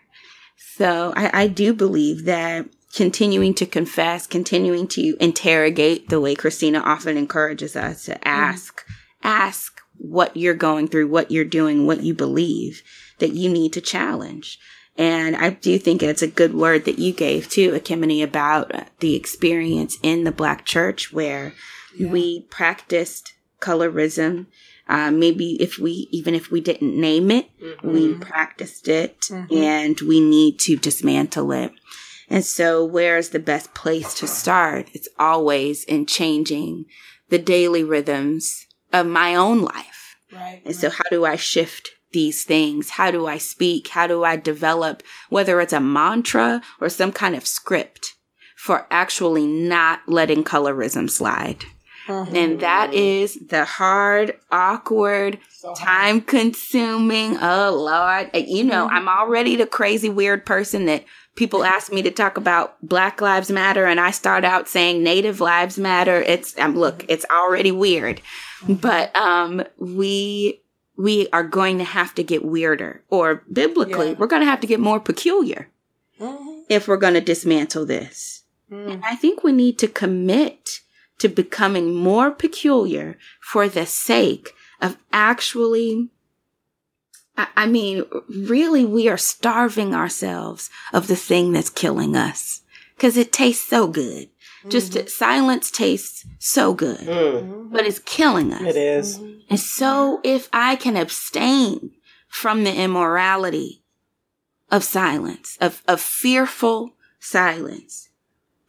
[0.76, 6.80] So I, I do believe that continuing to confess, continuing to interrogate the way Christina
[6.80, 8.94] often encourages us to ask, mm.
[9.22, 12.82] ask what you're going through, what you're doing, what you believe
[13.18, 14.58] that you need to challenge.
[14.98, 19.14] And I do think it's a good word that you gave too, Ekemini, about the
[19.14, 21.54] experience in the black church where
[21.96, 22.10] yeah.
[22.10, 24.46] we practiced colorism
[24.88, 27.92] uh, maybe if we, even if we didn't name it, mm-hmm.
[27.92, 29.54] we practiced it mm-hmm.
[29.54, 31.72] and we need to dismantle it.
[32.28, 34.88] And so where's the best place to start?
[34.92, 36.86] It's always in changing
[37.28, 40.16] the daily rhythms of my own life.
[40.32, 40.62] Right.
[40.64, 40.74] And right.
[40.74, 42.90] so how do I shift these things?
[42.90, 43.88] How do I speak?
[43.88, 48.14] How do I develop, whether it's a mantra or some kind of script
[48.56, 51.64] for actually not letting colorism slide?
[52.06, 52.34] Mm-hmm.
[52.34, 57.38] And that is the hard, awkward, so time consuming.
[57.40, 58.30] Oh Lord.
[58.34, 58.96] You know, mm-hmm.
[58.96, 61.04] I'm already the crazy, weird person that
[61.36, 65.40] people ask me to talk about Black Lives Matter and I start out saying Native
[65.40, 66.20] Lives Matter.
[66.22, 67.10] It's, um, look, mm-hmm.
[67.10, 68.20] it's already weird.
[68.68, 70.60] But, um, we,
[70.96, 74.16] we are going to have to get weirder or biblically, yeah.
[74.18, 75.68] we're going to have to get more peculiar
[76.20, 76.60] mm-hmm.
[76.68, 78.42] if we're going to dismantle this.
[78.70, 78.92] Mm.
[78.92, 80.80] And I think we need to commit
[81.18, 86.10] to becoming more peculiar for the sake of actually
[87.36, 92.60] I mean, really, we are starving ourselves of the thing that's killing us
[92.94, 94.28] because it tastes so good.
[94.62, 94.70] Mm-hmm.
[94.70, 97.72] Just silence tastes so good, mm-hmm.
[97.72, 98.62] but it's killing us.
[98.62, 99.18] It is.
[99.50, 101.90] And so, if I can abstain
[102.28, 103.82] from the immorality
[104.70, 108.08] of silence, of, of fearful silence,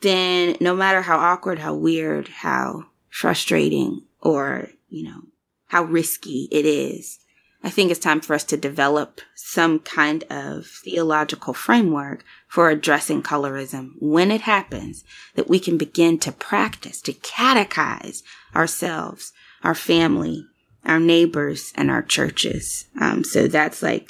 [0.02, 5.22] then no matter how awkward, how weird, how frustrating, or, you know,
[5.68, 7.20] how risky it is,
[7.64, 13.24] I think it's time for us to develop some kind of theological framework for addressing
[13.24, 18.22] colorism when it happens, that we can begin to practice, to catechize
[18.56, 19.34] ourselves,
[19.64, 20.46] our family,
[20.86, 22.86] our neighbors, and our churches.
[23.02, 24.08] Um, so that's like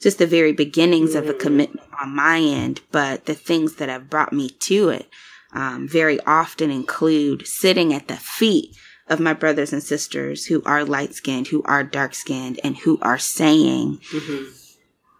[0.00, 4.08] just the very beginnings of a commitment on my end, but the things that have
[4.08, 5.06] brought me to it
[5.52, 8.74] um, very often include sitting at the feet
[9.08, 12.98] of my brothers and sisters who are light skinned, who are dark skinned, and who
[13.02, 14.50] are saying, mm-hmm.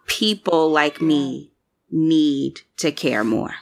[0.07, 1.51] people like me
[1.89, 3.55] need to care more.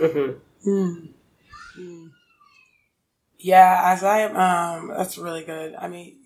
[0.00, 0.68] Mm-hmm.
[0.68, 1.08] Mm.
[3.38, 5.74] Yeah, as I am, um, that's really good.
[5.74, 6.16] I mean,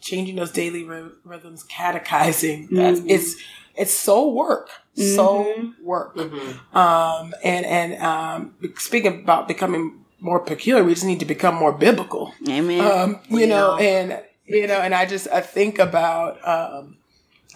[0.00, 0.84] changing those daily
[1.24, 3.10] rhythms, catechizing, that's, mm-hmm.
[3.10, 3.36] it's,
[3.76, 5.84] it's soul work, soul mm-hmm.
[5.84, 6.16] work.
[6.16, 6.76] Mm-hmm.
[6.76, 11.72] Um, and, and, um, speaking about becoming more peculiar, we just need to become more
[11.72, 12.32] biblical.
[12.48, 12.80] Amen.
[12.80, 16.96] Um, you know, and, you know, and I just, I think about, um,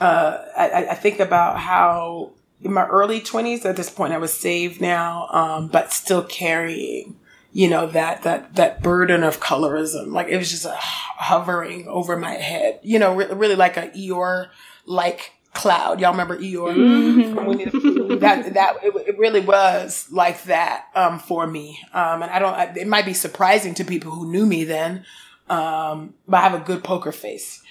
[0.00, 2.32] uh, I, I think about how
[2.64, 7.16] in my early twenties, at this point, I was saved now, um, but still carrying,
[7.52, 10.12] you know, that, that, that burden of colorism.
[10.12, 14.48] Like it was just hovering over my head, you know, re- really like a Eeyore
[14.86, 16.00] like cloud.
[16.00, 16.74] Y'all remember Eeyore?
[16.74, 18.18] Mm-hmm.
[18.18, 21.78] that that it, it, really was like that um, for me.
[21.92, 22.76] Um, and I don't.
[22.76, 25.04] It might be surprising to people who knew me then,
[25.48, 27.62] um, but I have a good poker face,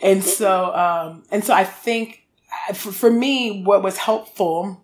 [0.00, 2.25] and so um, and so I think
[2.74, 4.82] for, for me, what was helpful.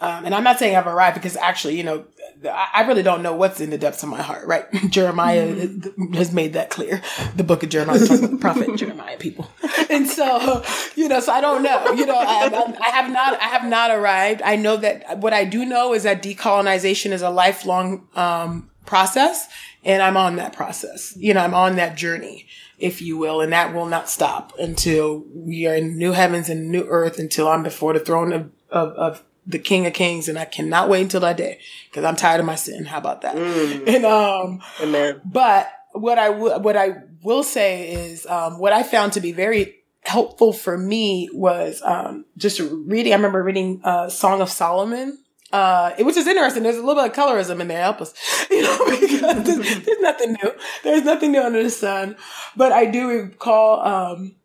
[0.00, 2.04] Um, and I'm not saying I've arrived because actually, you know,
[2.48, 4.64] I really don't know what's in the depths of my heart, right?
[4.90, 6.14] Jeremiah mm-hmm.
[6.14, 7.02] has made that clear.
[7.36, 9.50] The book of Jeremiah the prophet Jeremiah people.
[9.90, 10.62] And so,
[10.94, 12.48] you know, so I don't know, you know, I,
[12.80, 14.40] I, have not, I have not arrived.
[14.40, 19.48] I know that what I do know is that decolonization is a lifelong, um, process
[19.84, 21.14] and I'm on that process.
[21.16, 22.46] You know, I'm on that journey,
[22.78, 26.70] if you will, and that will not stop until we are in new heavens and
[26.70, 30.38] new earth until I'm before the throne of, of, of the King of Kings, and
[30.38, 31.58] I cannot wait until that day
[31.90, 32.84] because I'm tired of my sin.
[32.84, 33.36] How about that?
[33.36, 33.88] Mm.
[33.94, 35.20] And um, Amen.
[35.24, 39.32] but what I w- what I will say is um, what I found to be
[39.32, 43.12] very helpful for me was um, just reading.
[43.12, 45.18] I remember reading uh, Song of Solomon.
[45.52, 46.62] Uh, which is interesting.
[46.62, 47.82] There's a little bit of colorism in there.
[47.82, 48.14] Help us,
[48.50, 50.52] you know, because there's, there's nothing new.
[50.84, 52.16] There's nothing new under the sun.
[52.56, 54.36] But I do recall, um,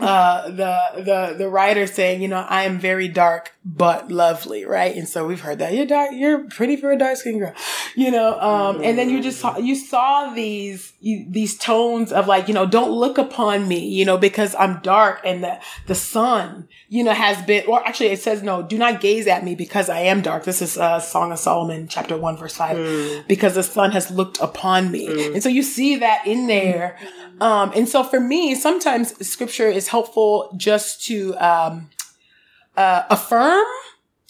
[0.00, 4.94] uh, the, the, the writer saying, you know, I am very dark, but lovely, right?
[4.94, 7.54] And so we've heard that you're dark, you're pretty for a dark skinned girl,
[7.94, 12.26] you know, um, and then you just saw, you saw these, you, these tones of
[12.26, 15.94] like, you know, don't look upon me, you know, because I'm dark and the, the
[15.94, 19.54] sun, you know, has been, or actually it says, no, do not gaze at me
[19.54, 20.44] because I am dark.
[20.44, 24.38] This is uh, Song of Solomon, chapter one, verse five, because the sun has looked
[24.40, 25.32] upon me.
[25.32, 26.98] And so you see that in there.
[27.40, 31.90] Um, and so for me, sometimes scripture is helpful just to, um,
[32.76, 33.64] uh, affirm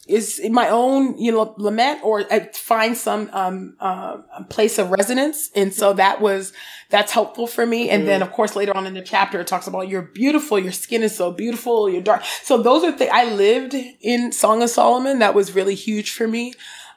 [0.06, 4.16] is my own, you know, lament or uh, find some, um, uh,
[4.48, 5.50] place of resonance.
[5.54, 6.54] And so that was,
[6.88, 7.90] that's helpful for me.
[7.90, 10.58] And then of course later on in the chapter, it talks about you're beautiful.
[10.58, 11.90] Your skin is so beautiful.
[11.90, 12.24] You're dark.
[12.42, 15.18] So those are things I lived in Song of Solomon.
[15.18, 16.54] That was really huge for me.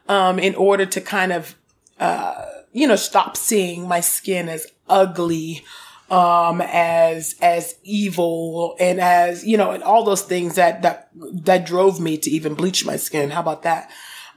[0.07, 1.55] Um, in order to kind of,
[1.99, 5.63] uh, you know, stop seeing my skin as ugly,
[6.12, 11.66] um, as, as evil and as, you know, and all those things that, that, that
[11.66, 13.32] drove me to even bleach my skin.
[13.32, 13.89] How about that?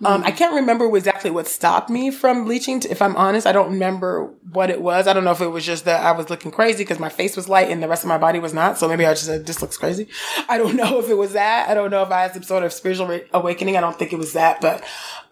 [0.05, 2.81] Um, I can't remember exactly what stopped me from bleaching.
[2.81, 5.07] To, if I'm honest, I don't remember what it was.
[5.07, 7.37] I don't know if it was just that I was looking crazy because my face
[7.37, 8.77] was light and the rest of my body was not.
[8.77, 10.09] So maybe I just said, this looks crazy.
[10.49, 11.69] I don't know if it was that.
[11.69, 13.77] I don't know if I had some sort of spiritual re- awakening.
[13.77, 14.83] I don't think it was that, but,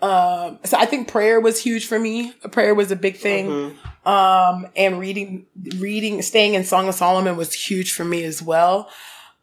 [0.01, 2.33] um, so I think prayer was huge for me.
[2.51, 3.77] Prayer was a big thing.
[4.05, 5.47] Um, and reading,
[5.79, 8.91] reading, staying in Song of Solomon was huge for me as well.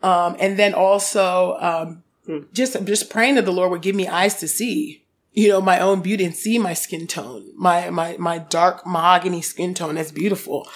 [0.02, 2.04] Um, and then also, um,
[2.54, 4.99] just, just praying that the Lord would give me eyes to see,
[5.32, 9.42] you know, my own beauty and see my skin tone, my, my, my dark mahogany
[9.42, 9.96] skin tone.
[9.96, 10.68] That's beautiful.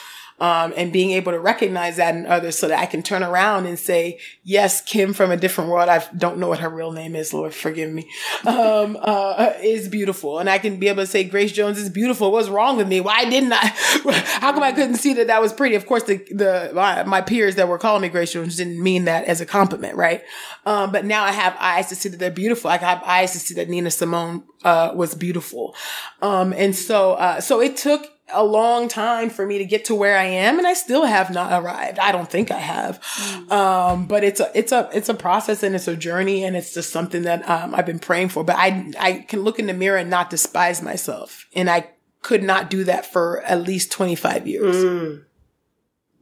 [0.43, 3.65] Um, and being able to recognize that in others so that I can turn around
[3.65, 5.87] and say, yes, Kim from a different world.
[5.87, 7.33] I don't know what her real name is.
[7.33, 8.09] Lord, forgive me.
[8.45, 10.39] Um, uh, is beautiful.
[10.39, 12.29] And I can be able to say, Grace Jones is beautiful.
[12.29, 12.99] What's wrong with me?
[12.99, 13.67] Why didn't I?
[14.41, 15.75] How come I couldn't see that that was pretty?
[15.75, 19.05] Of course, the, the, my, my peers that were calling me Grace Jones didn't mean
[19.05, 20.23] that as a compliment, right?
[20.65, 22.69] Um, but now I have eyes to see that they're beautiful.
[22.69, 25.73] I have eyes to see that Nina Simone, uh, was beautiful.
[26.21, 29.95] Um, and so, uh, so it took, a long time for me to get to
[29.95, 31.99] where I am and I still have not arrived.
[31.99, 33.03] I don't think I have.
[33.51, 36.73] Um, but it's a, it's a, it's a process and it's a journey and it's
[36.73, 39.73] just something that, um, I've been praying for, but I, I can look in the
[39.73, 41.47] mirror and not despise myself.
[41.53, 41.89] And I
[42.21, 44.75] could not do that for at least 25 years.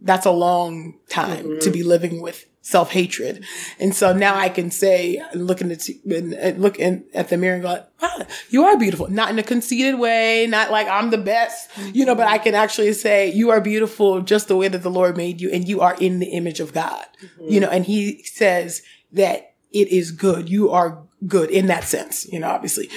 [0.02, 3.43] That's a long time to be living with self hatred.
[3.80, 7.55] And so now I can say, looking at, and uh, look in, at the mirror
[7.55, 9.09] and go, wow, you are beautiful.
[9.09, 12.55] Not in a conceited way, not like I'm the best, you know, but I can
[12.55, 15.82] actually say you are beautiful just the way that the Lord made you and you
[15.82, 17.05] are in the image of God,
[17.41, 20.49] you know, and he says that it is good.
[20.49, 22.89] You are good in that sense, you know, obviously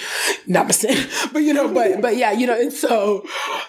[0.47, 3.25] not my but you know, but, but yeah, you know, and so,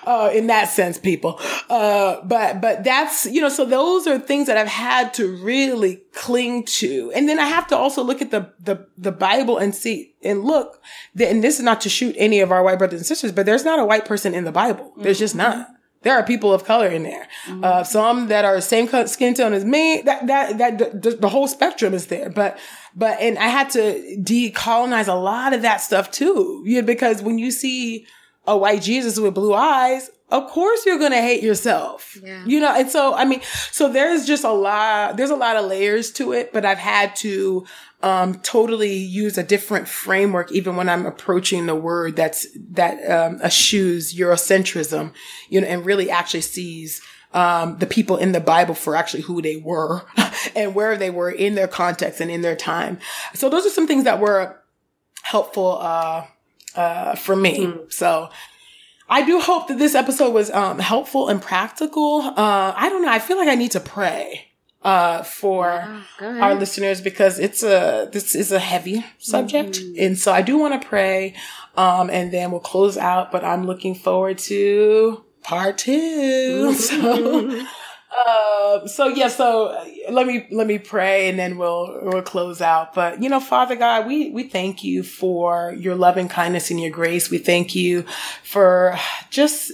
[0.06, 1.39] uh, in that sense, people,
[1.70, 5.97] uh, but, but that's, you know, so those are things that I've had to really
[6.14, 7.12] cling to.
[7.14, 10.45] And then I have to also look at the, the, the Bible and see and
[10.45, 10.82] look
[11.16, 13.45] that, and this is not to shoot any of our white brothers and sisters, but
[13.45, 14.93] there's not a white person in the Bible.
[14.97, 15.68] There's just not
[16.06, 17.28] there are people of color in there.
[17.64, 20.03] Uh, some that are same skin tone as me.
[20.03, 22.30] That that that the, the whole spectrum is there.
[22.30, 22.60] But
[22.96, 26.64] but and I had to decolonize a lot of that stuff too.
[26.66, 28.08] Yeah, because when you see
[28.48, 32.18] a white Jesus with blue eyes, of course you're gonna hate yourself.
[32.24, 32.43] Yeah.
[32.46, 33.41] You know, and so I mean,
[33.72, 35.18] so there's just a lot.
[35.18, 36.54] There's a lot of layers to it.
[36.54, 37.66] But I've had to
[38.02, 43.41] um, totally use a different framework, even when I'm approaching the word that's that um,
[43.41, 45.12] eschews Eurocentrism,
[45.50, 47.02] you know, and really actually sees
[47.36, 50.04] um, the people in the Bible for actually who they were
[50.56, 52.98] and where they were in their context and in their time.
[53.34, 54.58] So those are some things that were
[55.22, 56.26] helpful uh,
[56.76, 57.74] uh, for me.
[57.90, 58.30] So.
[59.08, 62.22] I do hope that this episode was um, helpful and practical.
[62.22, 63.12] Uh, I don't know.
[63.12, 64.48] I feel like I need to pray
[64.86, 70.42] uh, for our listeners because it's a this is a heavy subject, and so I
[70.42, 71.36] do want to pray,
[71.76, 73.32] um, and then we'll close out.
[73.32, 76.74] But I'm looking forward to part two.
[76.76, 77.66] so.
[78.18, 82.62] Uh, so yeah, so uh, let me let me pray and then we'll we'll close
[82.62, 82.93] out.
[82.93, 86.91] But you know, Father God, we we thank you for your loving kindness and your
[86.91, 87.30] grace.
[87.30, 88.06] We thank you
[88.43, 88.98] for
[89.30, 89.72] just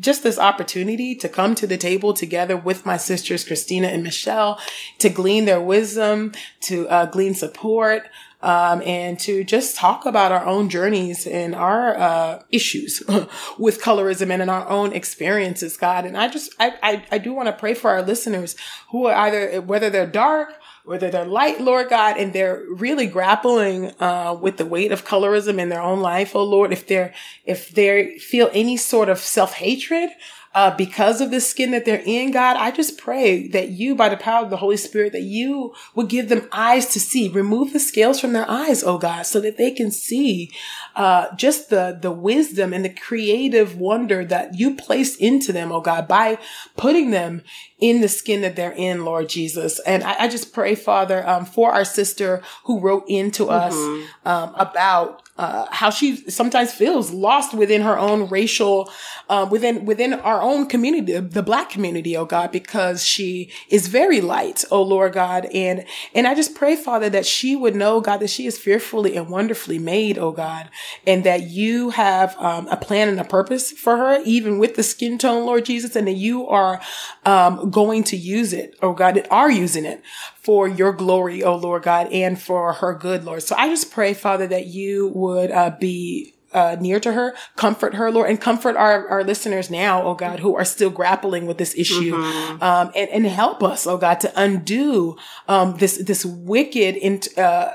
[0.00, 4.60] just this opportunity to come to the table together with my sisters Christina and Michelle
[4.98, 8.02] to glean their wisdom, to uh, glean support,
[8.46, 13.02] um, and to just talk about our own journeys and our uh, issues
[13.58, 16.06] with colorism and in our own experiences, God.
[16.06, 18.54] And I just, I, I, I do want to pray for our listeners
[18.92, 20.50] who are either, whether they're dark,
[20.84, 25.58] whether they're light, Lord God, and they're really grappling uh, with the weight of colorism
[25.58, 27.12] in their own life, oh Lord, if they're
[27.44, 30.10] if they feel any sort of self hatred
[30.56, 34.08] uh, because of the skin that they're in, God, I just pray that you, by
[34.08, 37.28] the power of the Holy Spirit, that you would give them eyes to see.
[37.28, 40.50] Remove the scales from their eyes, oh God, so that they can see
[40.94, 45.82] uh, just the the wisdom and the creative wonder that you placed into them, oh
[45.82, 46.38] God, by
[46.74, 47.42] putting them
[47.78, 49.78] in the skin that they're in, Lord Jesus.
[49.80, 54.26] And I, I just pray, Father, um, for our sister who wrote into us mm-hmm.
[54.26, 58.90] um, about uh, how she sometimes feels lost within her own racial,
[59.28, 64.20] uh, within within our own community, the black community, oh God, because she is very
[64.20, 65.84] light, oh Lord God, and
[66.14, 69.28] and I just pray, Father, that she would know, God, that she is fearfully and
[69.28, 70.70] wonderfully made, oh God,
[71.06, 74.82] and that you have um, a plan and a purpose for her, even with the
[74.82, 76.80] skin tone, Lord Jesus, and that you are
[77.24, 80.02] um, going to use it, oh God, that are using it
[80.46, 83.42] for your glory, oh Lord God, and for her good, Lord.
[83.42, 87.94] So I just pray, Father, that you would uh, be uh, near to her, comfort
[87.94, 91.58] her, Lord, and comfort our, our listeners now, oh God, who are still grappling with
[91.58, 92.62] this issue, mm-hmm.
[92.62, 95.16] um, and, and help us, oh God, to undo
[95.48, 97.74] um, this this wicked in, uh,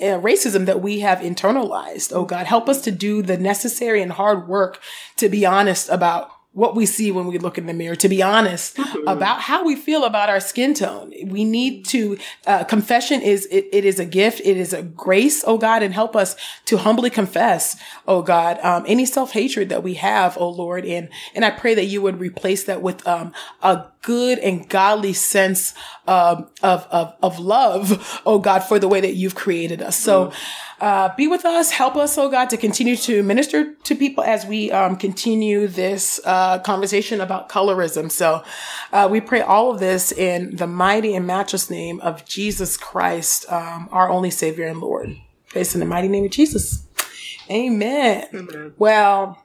[0.00, 2.12] uh, racism that we have internalized.
[2.14, 4.80] Oh God, help us to do the necessary and hard work
[5.16, 6.30] to be honest about
[6.60, 9.08] what we see when we look in the mirror, to be honest mm-hmm.
[9.08, 11.10] about how we feel about our skin tone.
[11.24, 14.42] We need to, uh, confession is, it, it is a gift.
[14.44, 16.36] It is a grace, oh God, and help us
[16.66, 20.84] to humbly confess, oh God, um, any self-hatred that we have, oh Lord.
[20.84, 23.32] And, and I pray that you would replace that with, um,
[23.62, 25.74] a good and godly sense,
[26.06, 29.96] um, of, of, of love, oh God, for the way that you've created us.
[29.96, 33.94] So, mm-hmm uh, be with us, help us, oh God, to continue to minister to
[33.94, 38.10] people as we um, continue this uh, conversation about colorism.
[38.10, 38.42] So
[38.92, 43.50] uh, we pray all of this in the mighty and matchless name of Jesus Christ,
[43.52, 45.16] um, our only Savior and Lord.
[45.48, 46.86] Praise in the mighty name of Jesus.
[47.50, 48.26] Amen.
[48.32, 48.72] Amen.
[48.78, 49.44] Well,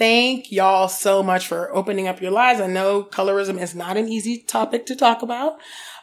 [0.00, 2.58] thank y'all so much for opening up your lives.
[2.58, 5.58] I know colorism is not an easy topic to talk about.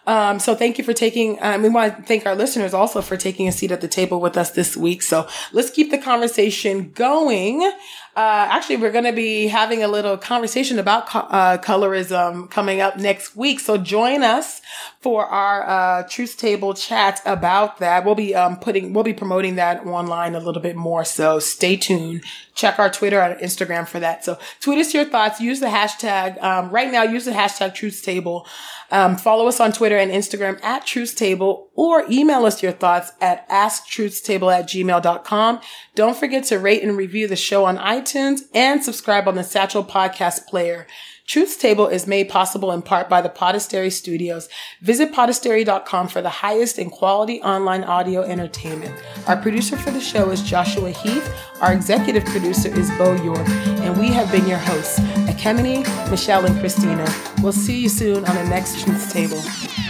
[0.05, 3.17] Um, so thank you for taking, um, we want to thank our listeners also for
[3.17, 5.01] taking a seat at the table with us this week.
[5.01, 7.69] So let's keep the conversation going.
[8.17, 12.81] Uh, actually, we're going to be having a little conversation about co- uh, colorism coming
[12.81, 13.59] up next week.
[13.59, 14.59] So join us
[15.01, 18.05] for our uh, truth table chat about that.
[18.05, 21.05] We'll be um, putting, we'll be promoting that online a little bit more.
[21.05, 22.23] So stay tuned.
[22.55, 24.25] Check our Twitter and Instagram for that.
[24.25, 25.39] So tweet us your thoughts.
[25.39, 26.41] Use the hashtag.
[26.41, 28.47] Um, right now, use the hashtag truth table.
[28.89, 33.11] Um, follow us on Twitter and Instagram at Truth Table or email us your thoughts
[33.19, 35.59] at asktruthstable at gmail.com.
[35.97, 39.83] Don't forget to rate and review the show on iTunes and subscribe on the Satchel
[39.83, 40.85] Podcast Player.
[41.25, 44.47] Truth's Table is made possible in part by the Podastery Studios.
[44.79, 48.95] Visit podastery.com for the highest in quality online audio entertainment.
[49.25, 51.33] Our producer for the show is Joshua Heath.
[51.61, 53.49] Our executive producer is Bo York.
[53.49, 57.11] And we have been your hosts, Ekemini, Michelle, and Christina.
[57.41, 59.41] We'll see you soon on the next Truth's Table.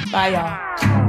[0.09, 1.06] Bye, y'all.